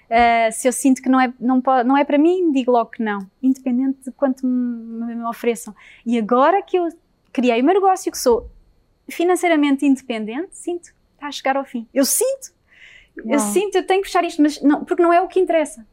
Uh, 0.08 0.52
se 0.52 0.68
eu 0.68 0.72
sinto 0.72 1.02
que 1.02 1.08
não 1.08 1.20
é, 1.20 1.32
não, 1.38 1.60
pode, 1.60 1.86
não 1.86 1.96
é 1.96 2.04
para 2.04 2.18
mim, 2.18 2.50
digo 2.50 2.70
logo 2.70 2.90
que 2.90 3.02
não, 3.02 3.26
independente 3.42 3.98
de 4.04 4.12
quanto 4.12 4.46
me, 4.46 5.14
me 5.14 5.24
ofereçam. 5.24 5.74
E 6.04 6.18
agora 6.18 6.62
que 6.62 6.78
eu 6.78 6.88
criei 7.30 7.60
o 7.60 7.64
meu 7.64 7.74
negócio, 7.74 8.10
que 8.10 8.18
sou 8.18 8.50
financeiramente 9.08 9.86
independente, 9.86 10.56
sinto 10.56 10.90
que 10.90 10.96
está 11.14 11.26
a 11.28 11.32
chegar 11.32 11.56
ao 11.56 11.64
fim. 11.64 11.86
Eu 11.92 12.04
sinto, 12.04 12.52
Uau. 13.18 13.34
eu 13.34 13.38
sinto, 13.38 13.76
eu 13.76 13.86
tenho 13.86 14.02
que 14.02 14.08
fechar 14.08 14.24
isto, 14.24 14.40
mas 14.40 14.60
não, 14.60 14.84
porque 14.84 15.02
não 15.02 15.12
é 15.12 15.20
o 15.20 15.28
que 15.28 15.40
interessa. 15.40 15.86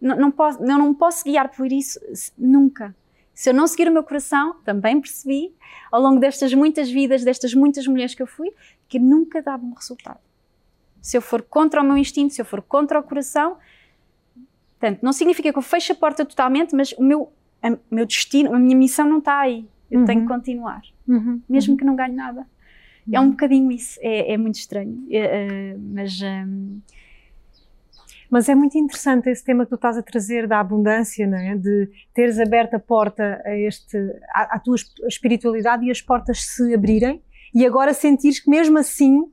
Não, 0.00 0.16
não 0.16 0.30
posso, 0.30 0.62
eu 0.62 0.78
não 0.78 0.94
posso 0.94 1.24
guiar 1.24 1.48
por 1.50 1.70
isso 1.70 2.00
nunca. 2.36 2.94
Se 3.34 3.50
eu 3.50 3.54
não 3.54 3.66
seguir 3.66 3.88
o 3.88 3.92
meu 3.92 4.02
coração, 4.02 4.56
também 4.64 5.00
percebi, 5.00 5.54
ao 5.90 6.00
longo 6.00 6.20
destas 6.20 6.52
muitas 6.52 6.90
vidas, 6.90 7.24
destas 7.24 7.54
muitas 7.54 7.86
mulheres 7.86 8.14
que 8.14 8.22
eu 8.22 8.26
fui, 8.26 8.52
que 8.88 8.98
nunca 8.98 9.40
dava 9.40 9.64
um 9.64 9.72
resultado. 9.72 10.20
Se 11.00 11.16
eu 11.16 11.22
for 11.22 11.42
contra 11.42 11.80
o 11.80 11.84
meu 11.84 11.96
instinto, 11.96 12.34
se 12.34 12.40
eu 12.40 12.44
for 12.44 12.60
contra 12.60 12.98
o 12.98 13.02
coração, 13.02 13.56
portanto, 14.78 15.02
não 15.02 15.12
significa 15.12 15.50
que 15.50 15.58
eu 15.58 15.62
feche 15.62 15.92
a 15.92 15.94
porta 15.94 16.24
totalmente, 16.24 16.74
mas 16.74 16.92
o 16.92 17.02
meu, 17.02 17.32
o 17.62 17.94
meu 17.94 18.04
destino, 18.04 18.54
a 18.54 18.58
minha 18.58 18.76
missão 18.76 19.08
não 19.08 19.18
está 19.18 19.40
aí. 19.40 19.66
Eu 19.90 20.00
uhum. 20.00 20.06
tenho 20.06 20.20
que 20.22 20.28
continuar 20.28 20.82
uhum, 21.06 21.40
mesmo 21.48 21.72
uhum. 21.72 21.76
que 21.76 21.84
não 21.84 21.96
ganhe 21.96 22.14
nada. 22.14 22.46
É 23.10 23.18
um 23.20 23.24
uhum. 23.24 23.30
bocadinho 23.30 23.70
isso, 23.72 23.98
é, 24.02 24.32
é 24.32 24.36
muito 24.36 24.56
estranho, 24.56 25.06
é, 25.10 25.18
é, 25.18 25.76
mas. 25.78 26.20
Um... 26.20 26.80
Mas 28.30 28.48
é 28.48 28.54
muito 28.54 28.78
interessante 28.78 29.28
esse 29.28 29.44
tema 29.44 29.64
que 29.64 29.68
tu 29.68 29.74
estás 29.74 29.98
a 29.98 30.02
trazer 30.02 30.46
da 30.46 30.58
abundância, 30.58 31.26
não 31.26 31.36
é? 31.36 31.54
De 31.54 31.90
teres 32.14 32.40
aberto 32.40 32.72
a 32.72 32.78
porta 32.78 33.42
a 33.44 33.54
este, 33.54 33.98
à, 34.30 34.56
à 34.56 34.58
tua 34.58 34.76
espiritualidade 35.06 35.84
e 35.84 35.90
as 35.90 36.00
portas 36.00 36.42
se 36.42 36.72
abrirem 36.72 37.20
e 37.54 37.66
agora 37.66 37.92
sentires 37.92 38.40
que 38.40 38.48
mesmo 38.48 38.78
assim 38.78 39.30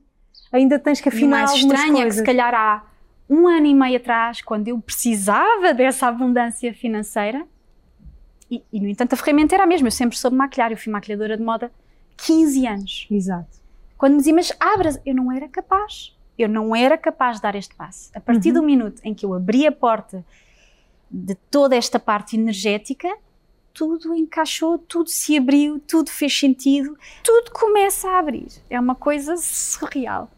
ainda 0.52 0.78
tens 0.78 1.00
que 1.00 1.08
afinar 1.08 1.46
mais 1.46 1.54
estranho 1.54 1.94
coisas. 1.94 2.00
é 2.00 2.06
que 2.08 2.12
se 2.12 2.22
calhar 2.22 2.54
há 2.54 2.84
um 3.28 3.46
ano 3.46 3.66
e 3.66 3.74
meio 3.74 3.96
atrás, 3.96 4.42
quando 4.42 4.68
eu 4.68 4.78
precisava 4.80 5.72
dessa 5.72 6.08
abundância 6.08 6.74
financeira, 6.74 7.46
e, 8.50 8.62
e, 8.72 8.80
no 8.80 8.88
entanto, 8.88 9.12
a 9.12 9.16
ferramenta 9.16 9.54
era 9.54 9.64
a 9.64 9.66
mesma. 9.66 9.88
Eu 9.88 9.92
sempre 9.92 10.18
soube 10.18 10.36
maquilhar. 10.36 10.72
Eu 10.72 10.76
fui 10.76 10.92
maquilhadora 10.92 11.36
de 11.36 11.42
moda 11.42 11.72
15 12.16 12.66
anos. 12.66 13.06
Exato. 13.10 13.60
Quando 13.96 14.12
me 14.12 14.18
dizia, 14.18 14.34
mas 14.34 14.52
abra, 14.58 15.00
eu 15.06 15.14
não 15.14 15.30
era 15.30 15.48
capaz. 15.48 16.16
Eu 16.38 16.48
não 16.48 16.74
era 16.74 16.98
capaz 16.98 17.36
de 17.36 17.42
dar 17.42 17.54
este 17.54 17.74
passo. 17.74 18.10
A 18.14 18.20
partir 18.20 18.48
uhum. 18.48 18.54
do 18.54 18.62
minuto 18.62 19.00
em 19.04 19.14
que 19.14 19.24
eu 19.24 19.34
abri 19.34 19.66
a 19.66 19.72
porta 19.72 20.24
de 21.10 21.34
toda 21.34 21.76
esta 21.76 21.98
parte 21.98 22.36
energética, 22.36 23.08
tudo 23.72 24.14
encaixou, 24.14 24.78
tudo 24.78 25.10
se 25.10 25.36
abriu, 25.36 25.80
tudo 25.80 26.10
fez 26.10 26.36
sentido, 26.36 26.96
tudo 27.22 27.50
começa 27.52 28.08
a 28.08 28.18
abrir. 28.18 28.48
É 28.68 28.80
uma 28.80 28.94
coisa 28.94 29.36
surreal. 29.36 30.30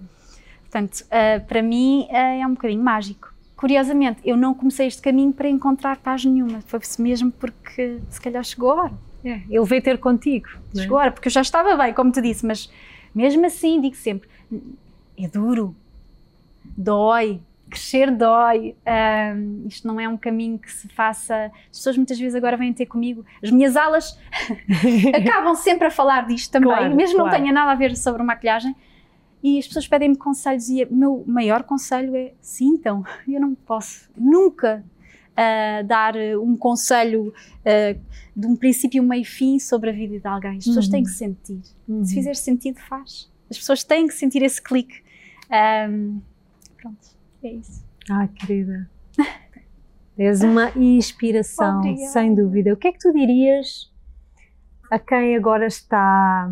Portanto, 0.62 1.04
uh, 1.06 1.46
para 1.46 1.62
mim 1.62 2.06
uh, 2.10 2.40
é 2.40 2.46
um 2.46 2.54
bocadinho 2.54 2.82
mágico 2.82 3.31
curiosamente, 3.62 4.20
eu 4.24 4.36
não 4.36 4.54
comecei 4.54 4.88
este 4.88 5.00
caminho 5.00 5.32
para 5.32 5.48
encontrar 5.48 5.96
paz 5.98 6.24
nenhuma. 6.24 6.60
Foi 6.62 6.80
mesmo 6.98 7.30
porque 7.30 8.00
se 8.10 8.20
calhar 8.20 8.42
chegou 8.42 8.72
a 8.72 8.74
hora. 8.74 8.92
É, 9.24 9.40
ele 9.48 9.64
veio 9.64 9.80
ter 9.80 9.98
contigo. 9.98 10.48
É? 10.74 10.80
Chegou 10.80 10.98
a 10.98 11.02
hora, 11.02 11.12
porque 11.12 11.28
eu 11.28 11.30
já 11.30 11.42
estava 11.42 11.76
bem, 11.76 11.94
como 11.94 12.10
te 12.10 12.20
disse, 12.20 12.44
mas 12.44 12.68
mesmo 13.14 13.46
assim 13.46 13.80
digo 13.80 13.94
sempre: 13.94 14.28
é 15.16 15.28
duro, 15.28 15.76
dói, 16.76 17.40
crescer 17.70 18.10
dói. 18.10 18.74
Um, 18.84 19.68
isto 19.68 19.86
não 19.86 20.00
é 20.00 20.08
um 20.08 20.16
caminho 20.16 20.58
que 20.58 20.72
se 20.72 20.88
faça. 20.88 21.52
As 21.70 21.78
pessoas 21.78 21.96
muitas 21.96 22.18
vezes 22.18 22.34
agora 22.34 22.56
vêm 22.56 22.72
ter 22.72 22.86
comigo. 22.86 23.24
As 23.40 23.52
minhas 23.52 23.76
alas 23.76 24.18
acabam 25.14 25.54
sempre 25.54 25.86
a 25.86 25.90
falar 25.92 26.26
disto 26.26 26.50
também, 26.50 26.68
claro, 26.68 26.96
mesmo 26.96 27.14
claro. 27.14 27.30
não 27.30 27.38
tenha 27.38 27.52
nada 27.52 27.70
a 27.70 27.76
ver 27.76 27.96
sobre 27.96 28.24
maquilhagem 28.24 28.74
e 29.42 29.58
as 29.58 29.66
pessoas 29.66 29.88
pedem-me 29.88 30.16
conselhos 30.16 30.68
e 30.68 30.84
o 30.84 30.94
meu 30.94 31.24
maior 31.26 31.64
conselho 31.64 32.14
é 32.14 32.32
sintam. 32.40 33.04
Eu 33.26 33.40
não 33.40 33.54
posso 33.54 34.08
nunca 34.16 34.84
uh, 35.32 35.86
dar 35.86 36.14
um 36.40 36.56
conselho 36.56 37.28
uh, 37.28 38.00
de 38.36 38.46
um 38.46 38.54
princípio, 38.54 39.02
meio 39.02 39.24
fim 39.24 39.58
sobre 39.58 39.90
a 39.90 39.92
vida 39.92 40.20
de 40.20 40.26
alguém. 40.26 40.58
As 40.58 40.64
pessoas 40.64 40.86
uhum. 40.86 40.92
têm 40.92 41.02
que 41.02 41.10
sentir. 41.10 41.60
Uhum. 41.88 42.04
Se 42.04 42.14
fizer 42.14 42.36
sentido, 42.36 42.78
faz. 42.80 43.30
As 43.50 43.58
pessoas 43.58 43.82
têm 43.82 44.06
que 44.06 44.14
sentir 44.14 44.42
esse 44.42 44.62
clique. 44.62 45.02
Um, 45.50 46.20
pronto, 46.80 46.98
é 47.42 47.52
isso. 47.52 47.84
Ah, 48.10 48.28
querida. 48.28 48.88
És 50.16 50.42
uma 50.42 50.70
inspiração, 50.76 51.78
Obrigada. 51.78 52.12
sem 52.12 52.34
dúvida. 52.34 52.72
O 52.72 52.76
que 52.76 52.88
é 52.88 52.92
que 52.92 52.98
tu 52.98 53.12
dirias 53.12 53.90
a 54.90 54.98
quem 54.98 55.34
agora 55.34 55.66
está 55.66 56.50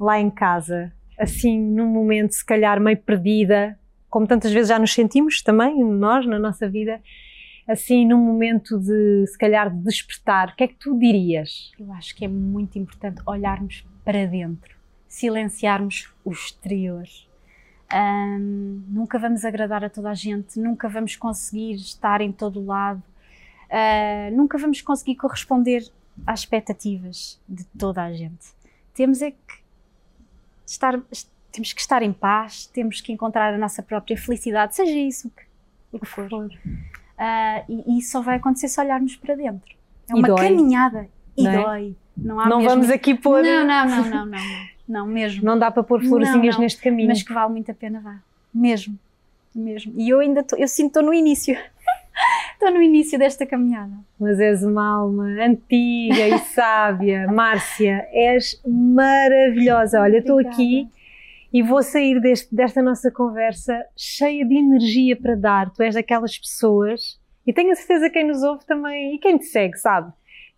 lá 0.00 0.18
em 0.18 0.30
casa 0.30 0.92
assim 1.22 1.58
num 1.58 1.86
momento 1.86 2.32
se 2.32 2.44
calhar 2.44 2.80
meio 2.80 2.98
perdida, 2.98 3.78
como 4.10 4.26
tantas 4.26 4.52
vezes 4.52 4.68
já 4.68 4.78
nos 4.78 4.92
sentimos 4.92 5.40
também, 5.40 5.82
nós, 5.84 6.26
na 6.26 6.38
nossa 6.38 6.68
vida, 6.68 7.00
assim 7.66 8.04
num 8.04 8.18
momento 8.18 8.78
de 8.78 9.26
se 9.28 9.38
calhar 9.38 9.70
de 9.70 9.82
despertar, 9.84 10.48
o 10.48 10.56
que 10.56 10.64
é 10.64 10.68
que 10.68 10.74
tu 10.74 10.98
dirias? 10.98 11.70
Eu 11.78 11.92
acho 11.92 12.14
que 12.16 12.24
é 12.24 12.28
muito 12.28 12.76
importante 12.76 13.22
olharmos 13.24 13.86
para 14.04 14.26
dentro, 14.26 14.76
silenciarmos 15.06 16.12
o 16.24 16.32
exterior. 16.32 17.04
Um, 17.94 18.82
nunca 18.88 19.18
vamos 19.18 19.44
agradar 19.44 19.84
a 19.84 19.90
toda 19.90 20.10
a 20.10 20.14
gente, 20.14 20.58
nunca 20.58 20.88
vamos 20.88 21.14
conseguir 21.14 21.74
estar 21.74 22.20
em 22.20 22.32
todo 22.32 22.58
o 22.58 22.66
lado, 22.66 23.02
uh, 23.70 24.36
nunca 24.36 24.58
vamos 24.58 24.80
conseguir 24.80 25.16
corresponder 25.16 25.88
às 26.26 26.40
expectativas 26.40 27.40
de 27.48 27.64
toda 27.78 28.02
a 28.02 28.12
gente. 28.12 28.48
Temos 28.92 29.22
é 29.22 29.30
que 29.30 29.61
estar, 30.66 31.00
temos 31.50 31.72
que 31.72 31.80
estar 31.80 32.02
em 32.02 32.12
paz, 32.12 32.66
temos 32.66 33.00
que 33.00 33.12
encontrar 33.12 33.52
a 33.52 33.58
nossa 33.58 33.82
própria 33.82 34.16
felicidade, 34.16 34.74
seja 34.74 34.92
isso 34.92 35.28
o 35.28 35.30
que, 35.30 35.42
o 35.92 35.98
que 36.00 36.06
for. 36.06 36.28
Uh, 36.32 36.48
e, 37.68 37.94
e, 37.94 37.98
isso 37.98 38.12
só 38.12 38.20
vai 38.20 38.36
acontecer 38.36 38.68
se 38.68 38.80
olharmos 38.80 39.16
para 39.16 39.34
dentro. 39.34 39.74
É 40.08 40.14
uma 40.14 40.34
caminhada 40.34 41.08
e 41.36 41.44
não 41.44 41.50
é? 41.50 41.62
dói. 41.62 41.96
Não, 42.16 42.36
não 42.36 42.58
mesmo... 42.58 42.68
vamos 42.68 42.90
aqui 42.90 43.14
pôr. 43.14 43.42
Não, 43.42 43.66
não, 43.66 43.86
não, 43.86 44.04
não, 44.04 44.26
não, 44.26 44.40
não, 44.88 45.06
mesmo. 45.06 45.44
Não 45.44 45.58
dá 45.58 45.70
para 45.70 45.82
pôr 45.82 46.02
florzinhas 46.02 46.58
neste 46.58 46.82
caminho. 46.82 47.08
Mas 47.08 47.22
que 47.22 47.32
vale 47.32 47.52
muito 47.52 47.70
a 47.70 47.74
pena, 47.74 48.00
vá. 48.00 48.18
Mesmo. 48.52 48.98
Mesmo. 49.54 49.92
E 49.96 50.08
eu 50.08 50.20
ainda 50.20 50.44
eu 50.56 50.68
sinto 50.68 50.88
estou 50.88 51.02
no 51.02 51.14
início. 51.14 51.56
Estou 52.62 52.74
no 52.76 52.80
início 52.80 53.18
desta 53.18 53.44
caminhada. 53.44 53.92
Mas 54.20 54.38
és 54.38 54.62
uma 54.62 54.98
alma 54.98 55.24
antiga 55.44 56.28
e 56.28 56.38
sábia. 56.38 57.26
Márcia, 57.34 58.06
és 58.12 58.62
maravilhosa. 58.64 60.00
Olha, 60.00 60.18
estou 60.18 60.38
aqui 60.38 60.88
e 61.52 61.60
vou 61.60 61.82
sair 61.82 62.20
deste, 62.20 62.54
desta 62.54 62.80
nossa 62.80 63.10
conversa 63.10 63.84
cheia 63.96 64.46
de 64.46 64.54
energia 64.54 65.16
para 65.16 65.34
dar. 65.34 65.72
Tu 65.72 65.82
és 65.82 65.96
daquelas 65.96 66.38
pessoas, 66.38 67.18
e 67.44 67.52
tenho 67.52 67.72
a 67.72 67.74
certeza 67.74 68.06
que 68.06 68.12
quem 68.12 68.28
nos 68.28 68.44
ouve 68.44 68.64
também, 68.64 69.16
e 69.16 69.18
quem 69.18 69.38
te 69.38 69.46
segue, 69.46 69.76
sabe? 69.76 70.12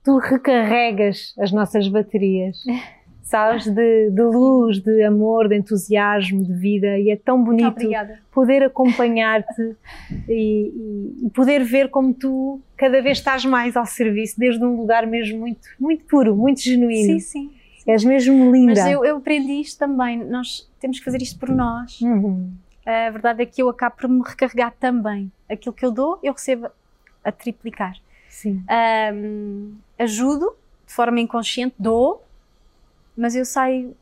Tu 0.05 0.19
recarregas 0.19 1.33
as 1.39 1.53
nossas 1.53 1.89
baterias. 1.89 2.59
sabes, 3.25 3.65
de, 3.65 4.11
de, 4.11 4.23
luz, 4.23 4.79
de 4.81 5.03
amor, 5.03 5.49
de 5.49 5.57
entusiasmo, 5.57 6.45
de 6.45 6.53
vida, 6.53 6.99
e 6.99 7.11
é 7.11 7.17
tão 7.17 7.43
bonito 7.43 7.69
Obrigada. 7.69 8.21
poder 8.31 8.63
acompanhar-te 8.63 9.75
e, 10.29 11.23
e, 11.25 11.31
poder 11.31 11.65
ver 11.65 11.89
como 11.89 12.13
tu 12.13 12.61
cada 12.77 13.01
vez 13.01 13.19
estás 13.19 13.45
mais 13.45 13.77
ao 13.77 13.87
serviço, 13.87 14.39
desde 14.39 14.63
um 14.63 14.77
lugar 14.77 15.07
mesmo 15.07 15.41
muito, 15.41 15.67
muito 15.81 16.05
puro, 16.05 16.37
muito 16.37 16.61
genuíno. 16.61 17.19
Sim, 17.19 17.49
sim. 17.49 17.51
És 17.87 18.05
mesmo 18.05 18.53
linda. 18.53 18.75
Mas 18.75 18.87
eu, 18.87 19.05
eu 19.05 19.17
aprendi 19.17 19.61
isto 19.61 19.79
também, 19.79 20.19
nós 20.19 20.71
temos 20.79 20.99
que 20.99 21.05
fazer 21.05 21.21
isto 21.23 21.39
por 21.39 21.49
nós. 21.49 22.01
Uhum. 22.03 22.51
A 22.85 23.11
verdade 23.11 23.43
é 23.43 23.47
que 23.47 23.63
eu 23.63 23.69
acabo 23.71 23.97
por 23.97 24.09
me 24.09 24.23
recarregar 24.23 24.73
também. 24.79 25.33
Aquilo 25.51 25.75
que 25.75 25.85
eu 25.85 25.91
dou, 25.91 26.19
eu 26.23 26.35
recebo 26.35 26.69
a 27.25 27.33
triplicar. 27.33 27.97
Sim. 28.29 28.63
Um, 29.15 29.73
ajudo 29.99 30.55
de 30.87 30.93
forma 30.93 31.21
inconsciente, 31.21 31.75
dou, 31.79 32.23
mas 33.17 33.35
eu 33.35 33.45
saio, 33.45 33.97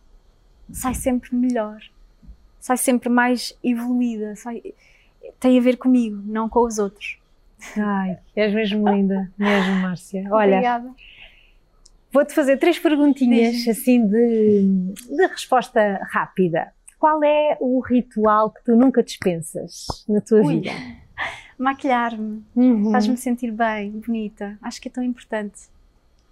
saio 0.71 0.95
sempre 0.95 1.35
melhor, 1.35 1.81
saio 2.59 2.79
sempre 2.79 3.09
mais 3.09 3.57
evoluída, 3.63 4.35
saio, 4.37 4.63
tem 5.39 5.59
a 5.59 5.63
ver 5.63 5.77
comigo, 5.77 6.21
não 6.25 6.49
com 6.49 6.65
os 6.65 6.79
outros. 6.79 7.19
Ai, 7.77 8.19
és 8.35 8.53
mesmo 8.53 8.89
linda, 8.89 9.31
mesmo, 9.39 9.75
Márcia. 9.77 10.25
Olha, 10.33 10.57
Obrigada. 10.57 10.91
vou-te 12.13 12.35
fazer 12.35 12.57
três 12.57 12.79
perguntinhas 12.79 13.67
assim 13.69 14.07
de, 14.07 14.93
de 15.09 15.27
resposta 15.27 16.01
rápida. 16.11 16.73
Qual 16.99 17.23
é 17.23 17.57
o 17.61 17.81
ritual 17.81 18.51
que 18.51 18.65
tu 18.65 18.77
nunca 18.77 19.03
dispensas 19.03 19.87
na 20.09 20.21
tua 20.21 20.41
Ui. 20.41 20.61
vida? 20.61 20.71
Maquilhar-me, 21.59 22.43
uhum. 22.57 22.91
faz-me 22.91 23.17
sentir 23.17 23.53
bem, 23.53 23.91
bonita. 23.91 24.59
Acho 24.63 24.81
que 24.81 24.89
é 24.89 24.91
tão 24.91 25.03
importante. 25.03 25.61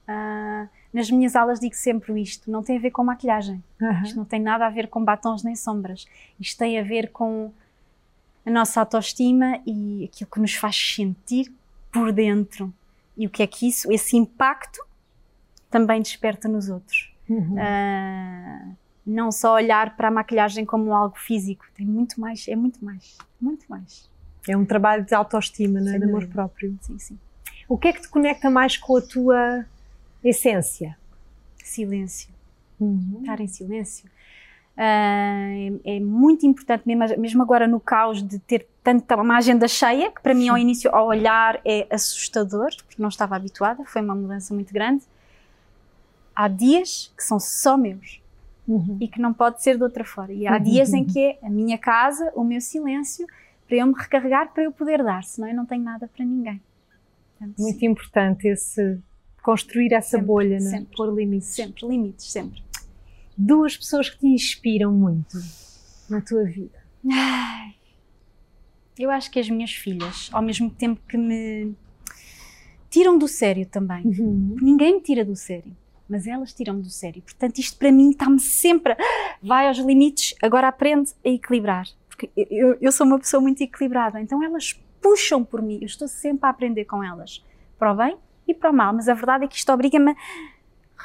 Uh, 0.08 0.68
nas 0.92 1.10
minhas 1.10 1.36
aulas 1.36 1.60
digo 1.60 1.74
sempre 1.74 2.20
isto: 2.20 2.50
não 2.50 2.62
tem 2.62 2.76
a 2.76 2.80
ver 2.80 2.90
com 2.90 3.04
maquilhagem. 3.04 3.62
Uhum. 3.80 4.02
Isto 4.02 4.16
não 4.16 4.24
tem 4.24 4.40
nada 4.40 4.66
a 4.66 4.70
ver 4.70 4.88
com 4.88 5.04
batons 5.04 5.42
nem 5.42 5.54
sombras. 5.54 6.06
Isto 6.38 6.58
tem 6.58 6.78
a 6.78 6.82
ver 6.82 7.10
com 7.10 7.52
a 8.44 8.50
nossa 8.50 8.80
autoestima 8.80 9.60
e 9.66 10.04
aquilo 10.04 10.30
que 10.30 10.40
nos 10.40 10.54
faz 10.54 10.76
sentir 10.76 11.52
por 11.92 12.12
dentro. 12.12 12.72
E 13.16 13.26
o 13.26 13.30
que 13.30 13.42
é 13.42 13.46
que 13.46 13.68
isso, 13.68 13.92
esse 13.92 14.16
impacto, 14.16 14.84
também 15.70 16.00
desperta 16.00 16.48
nos 16.48 16.68
outros. 16.68 17.12
Uhum. 17.28 17.54
Uh, 17.54 18.76
não 19.06 19.30
só 19.30 19.54
olhar 19.54 19.96
para 19.96 20.08
a 20.08 20.10
maquilhagem 20.10 20.64
como 20.64 20.92
algo 20.92 21.18
físico, 21.18 21.64
tem 21.74 21.86
muito 21.86 22.20
mais, 22.20 22.46
é 22.48 22.56
muito 22.56 22.84
mais, 22.84 23.16
muito 23.40 23.66
mais. 23.68 24.08
É 24.48 24.56
um 24.56 24.64
trabalho 24.64 25.04
de 25.04 25.14
autoestima, 25.14 25.80
não 25.80 25.92
é? 25.92 25.98
de 25.98 26.04
amor 26.04 26.26
próprio. 26.26 26.76
Sim, 26.80 26.98
sim. 26.98 27.18
O 27.68 27.76
que 27.78 27.88
é 27.88 27.92
que 27.92 28.00
te 28.00 28.08
conecta 28.08 28.50
mais 28.50 28.76
com 28.76 28.96
a 28.96 29.02
tua 29.02 29.66
Essência. 30.22 30.96
Silêncio. 31.62 32.28
Uhum. 32.78 33.18
Estar 33.20 33.40
em 33.40 33.46
silêncio. 33.46 34.06
Uh, 34.76 35.80
é, 35.84 35.96
é, 35.96 36.00
muito 36.00 36.46
importante, 36.46 36.84
mesmo, 36.86 37.20
mesmo, 37.20 37.42
agora 37.42 37.66
no 37.66 37.78
caos 37.78 38.22
de 38.22 38.38
ter 38.38 38.66
tanta 38.82 39.16
uma 39.16 39.36
agenda 39.36 39.68
cheia, 39.68 40.10
que 40.10 40.22
para 40.22 40.34
mim 40.34 40.48
ao 40.48 40.56
início, 40.56 40.94
ao 40.94 41.06
olhar, 41.06 41.60
é 41.64 41.86
assustador, 41.90 42.70
porque 42.86 43.02
não 43.02 43.08
estava 43.08 43.36
habituada, 43.36 43.84
foi 43.84 44.00
uma 44.00 44.14
mudança 44.14 44.54
muito 44.54 44.72
grande. 44.72 45.02
Há 46.34 46.48
dias 46.48 47.12
que 47.16 47.22
são 47.22 47.38
só 47.38 47.76
meus 47.76 48.22
uhum. 48.66 48.96
e 49.00 49.06
que 49.06 49.20
não 49.20 49.34
pode 49.34 49.62
ser 49.62 49.76
de 49.76 49.82
outra 49.82 50.04
forma. 50.04 50.32
E 50.32 50.46
há 50.46 50.54
uhum. 50.54 50.62
dias 50.62 50.94
em 50.94 51.04
que 51.04 51.18
é 51.18 51.38
a 51.42 51.50
minha 51.50 51.76
casa, 51.76 52.32
o 52.34 52.42
meu 52.42 52.60
silêncio, 52.60 53.26
para 53.66 53.76
eu 53.76 53.86
me 53.86 53.94
recarregar, 53.94 54.52
para 54.52 54.64
eu 54.64 54.72
poder 54.72 55.02
dar, 55.02 55.22
senão 55.24 55.48
eu 55.48 55.54
não 55.54 55.66
tenho 55.66 55.82
nada 55.82 56.08
para 56.08 56.24
ninguém. 56.24 56.60
Portanto, 57.38 57.58
muito 57.58 57.78
sim. 57.78 57.86
importante 57.86 58.48
esse 58.48 58.98
construir 59.42 59.92
essa 59.92 60.10
sempre, 60.10 60.26
bolha, 60.26 60.60
né? 60.60 60.70
sempre, 60.70 60.96
pôr 60.96 61.14
limites. 61.14 61.48
Sempre, 61.48 61.86
limites, 61.86 62.26
sempre. 62.26 62.62
Duas 63.36 63.76
pessoas 63.76 64.10
que 64.10 64.18
te 64.18 64.26
inspiram 64.26 64.92
muito 64.92 65.38
na 66.08 66.20
tua 66.20 66.44
vida. 66.44 66.78
Ai, 67.10 67.74
eu 68.98 69.10
acho 69.10 69.30
que 69.30 69.38
as 69.38 69.48
minhas 69.48 69.72
filhas, 69.72 70.28
ao 70.32 70.42
mesmo 70.42 70.70
tempo 70.70 71.00
que 71.08 71.16
me 71.16 71.74
tiram 72.90 73.16
do 73.16 73.28
sério 73.28 73.64
também. 73.64 74.04
Uhum. 74.04 74.56
Ninguém 74.60 74.94
me 74.94 75.00
tira 75.00 75.24
do 75.24 75.36
sério, 75.36 75.74
mas 76.08 76.26
elas 76.26 76.52
tiram 76.52 76.78
do 76.80 76.90
sério. 76.90 77.22
Portanto, 77.22 77.58
isto 77.58 77.78
para 77.78 77.90
mim 77.92 78.10
está-me 78.10 78.40
sempre. 78.40 78.96
Vai 79.42 79.68
aos 79.68 79.78
limites, 79.78 80.34
agora 80.42 80.68
aprende 80.68 81.12
a 81.24 81.28
equilibrar. 81.28 81.86
Porque 82.08 82.30
eu, 82.36 82.76
eu 82.80 82.92
sou 82.92 83.06
uma 83.06 83.18
pessoa 83.18 83.40
muito 83.40 83.62
equilibrada, 83.62 84.20
então 84.20 84.42
elas 84.42 84.78
puxam 85.00 85.42
por 85.42 85.62
mim, 85.62 85.78
eu 85.80 85.86
estou 85.86 86.06
sempre 86.06 86.46
a 86.46 86.50
aprender 86.50 86.84
com 86.84 87.02
elas. 87.02 87.42
Para 87.78 87.92
o 87.92 87.96
bem 87.96 88.18
e 88.50 88.54
para 88.54 88.70
o 88.70 88.74
mal, 88.74 88.92
mas 88.92 89.08
a 89.08 89.14
verdade 89.14 89.44
é 89.44 89.48
que 89.48 89.56
isto 89.56 89.72
obriga-me 89.72 90.14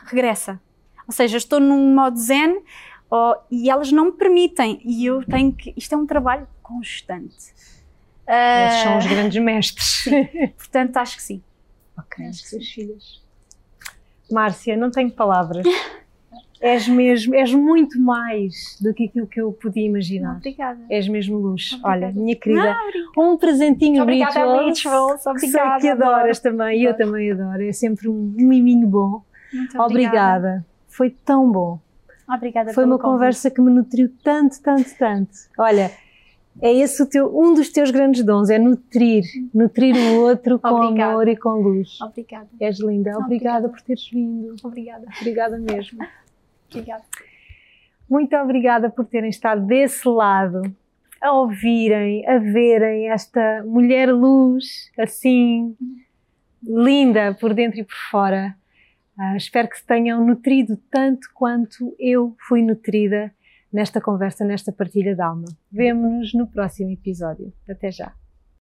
regressa. 0.06 0.60
Ou 1.08 1.14
seja, 1.14 1.38
estou 1.38 1.60
num 1.60 1.94
modo 1.94 2.18
zen 2.18 2.62
oh, 3.10 3.36
e 3.50 3.70
elas 3.70 3.92
não 3.92 4.06
me 4.06 4.12
permitem 4.14 4.82
e 4.84 5.06
eu 5.06 5.24
tenho 5.24 5.52
que. 5.54 5.74
Isto 5.78 5.94
é 5.94 5.98
um 5.98 6.06
trabalho 6.06 6.48
constante. 6.62 7.54
Eles 8.28 8.80
uh, 8.80 8.84
são 8.84 8.98
os 8.98 9.06
grandes 9.06 9.42
mestres. 9.42 10.04
Sim. 10.04 10.48
Portanto, 10.58 10.98
acho 10.98 11.18
que 11.18 11.24
sim. 11.24 11.44
Ok, 11.98 12.26
as 12.26 12.42
suas 12.42 12.68
filhas. 12.68 13.24
Márcia, 14.32 14.76
não 14.76 14.90
tenho 14.90 15.12
palavras. 15.12 15.66
És 16.62 16.88
mesmo, 16.88 17.36
és 17.36 17.54
muito 17.54 18.00
mais 18.00 18.78
do 18.82 18.94
que 18.94 19.06
aquilo 19.06 19.28
que 19.28 19.40
eu 19.40 19.52
podia 19.52 19.86
imaginar. 19.86 20.38
Obrigada. 20.38 20.80
És 20.90 21.08
mesmo 21.08 21.38
luz. 21.38 21.74
Obrigada. 21.74 22.06
Olha, 22.06 22.12
minha 22.14 22.36
querida, 22.36 22.76
um 23.18 23.38
presentinho 23.38 24.02
obrigada, 24.02 24.64
Rituals. 24.64 25.26
Obrigada, 25.26 25.40
que 25.40 25.48
sei 25.48 25.62
que 25.82 25.88
adoras 25.90 26.40
também, 26.40 26.82
e 26.82 26.86
eu 26.86 26.96
também 26.96 27.32
adoro. 27.32 27.62
É 27.62 27.72
sempre 27.72 28.08
um 28.08 28.34
miminho 28.36 28.88
bom. 28.88 29.22
Muito 29.54 29.80
obrigada. 29.80 29.86
obrigada. 29.88 30.66
Foi 30.88 31.10
tão 31.10 31.52
bom. 31.52 31.80
Obrigada 32.28 32.74
Foi 32.74 32.86
uma 32.86 32.98
convite. 32.98 33.12
conversa 33.14 33.52
que 33.52 33.62
me 33.62 33.70
nutriu 33.70 34.10
tanto, 34.24 34.60
tanto, 34.62 34.90
tanto. 34.98 35.32
Olha, 35.60 35.92
é 36.62 36.74
esse 36.74 37.06
teu, 37.08 37.38
um 37.38 37.54
dos 37.54 37.70
teus 37.70 37.92
grandes 37.92 38.24
dons, 38.24 38.50
é 38.50 38.58
nutrir, 38.58 39.24
nutrir 39.54 39.96
o 39.96 40.22
outro 40.22 40.58
com 40.60 40.68
amor 40.68 41.28
e 41.28 41.36
com 41.36 41.50
luz. 41.62 42.00
Obrigada. 42.02 42.48
És 42.60 42.80
linda. 42.80 43.12
Obrigada, 43.18 43.26
Obrigada. 43.26 43.70
por 43.70 43.82
teres 43.82 44.10
vindo. 44.10 44.56
Obrigada. 44.64 45.06
Obrigada 45.20 45.60
mesmo. 45.60 46.00
Obrigada. 46.80 47.04
Muito 48.10 48.36
obrigada 48.36 48.90
por 48.90 49.06
terem 49.06 49.30
estado 49.30 49.66
desse 49.66 50.08
lado, 50.08 50.62
a 51.22 51.32
ouvirem, 51.32 52.28
a 52.28 52.38
verem 52.38 53.10
esta 53.10 53.64
mulher 53.66 54.12
luz, 54.12 54.92
assim, 54.98 55.76
linda 56.62 57.34
por 57.40 57.54
dentro 57.54 57.80
e 57.80 57.84
por 57.84 57.98
fora. 58.12 58.56
Uh, 59.18 59.36
espero 59.38 59.70
que 59.70 59.78
se 59.78 59.86
tenham 59.86 60.26
nutrido 60.26 60.78
tanto 60.92 61.30
quanto 61.34 61.96
eu 61.98 62.36
fui 62.48 62.62
nutrida 62.62 63.34
nesta 63.72 64.00
conversa, 64.00 64.46
nesta 64.46 64.72
partilha 64.72 65.16
de 65.16 65.22
alma. 65.22 65.48
Vemo-nos 65.72 66.34
no 66.34 66.48
próximo 66.48 66.92
episódio. 66.92 67.52
Até 67.68 67.92
já! 67.92 68.25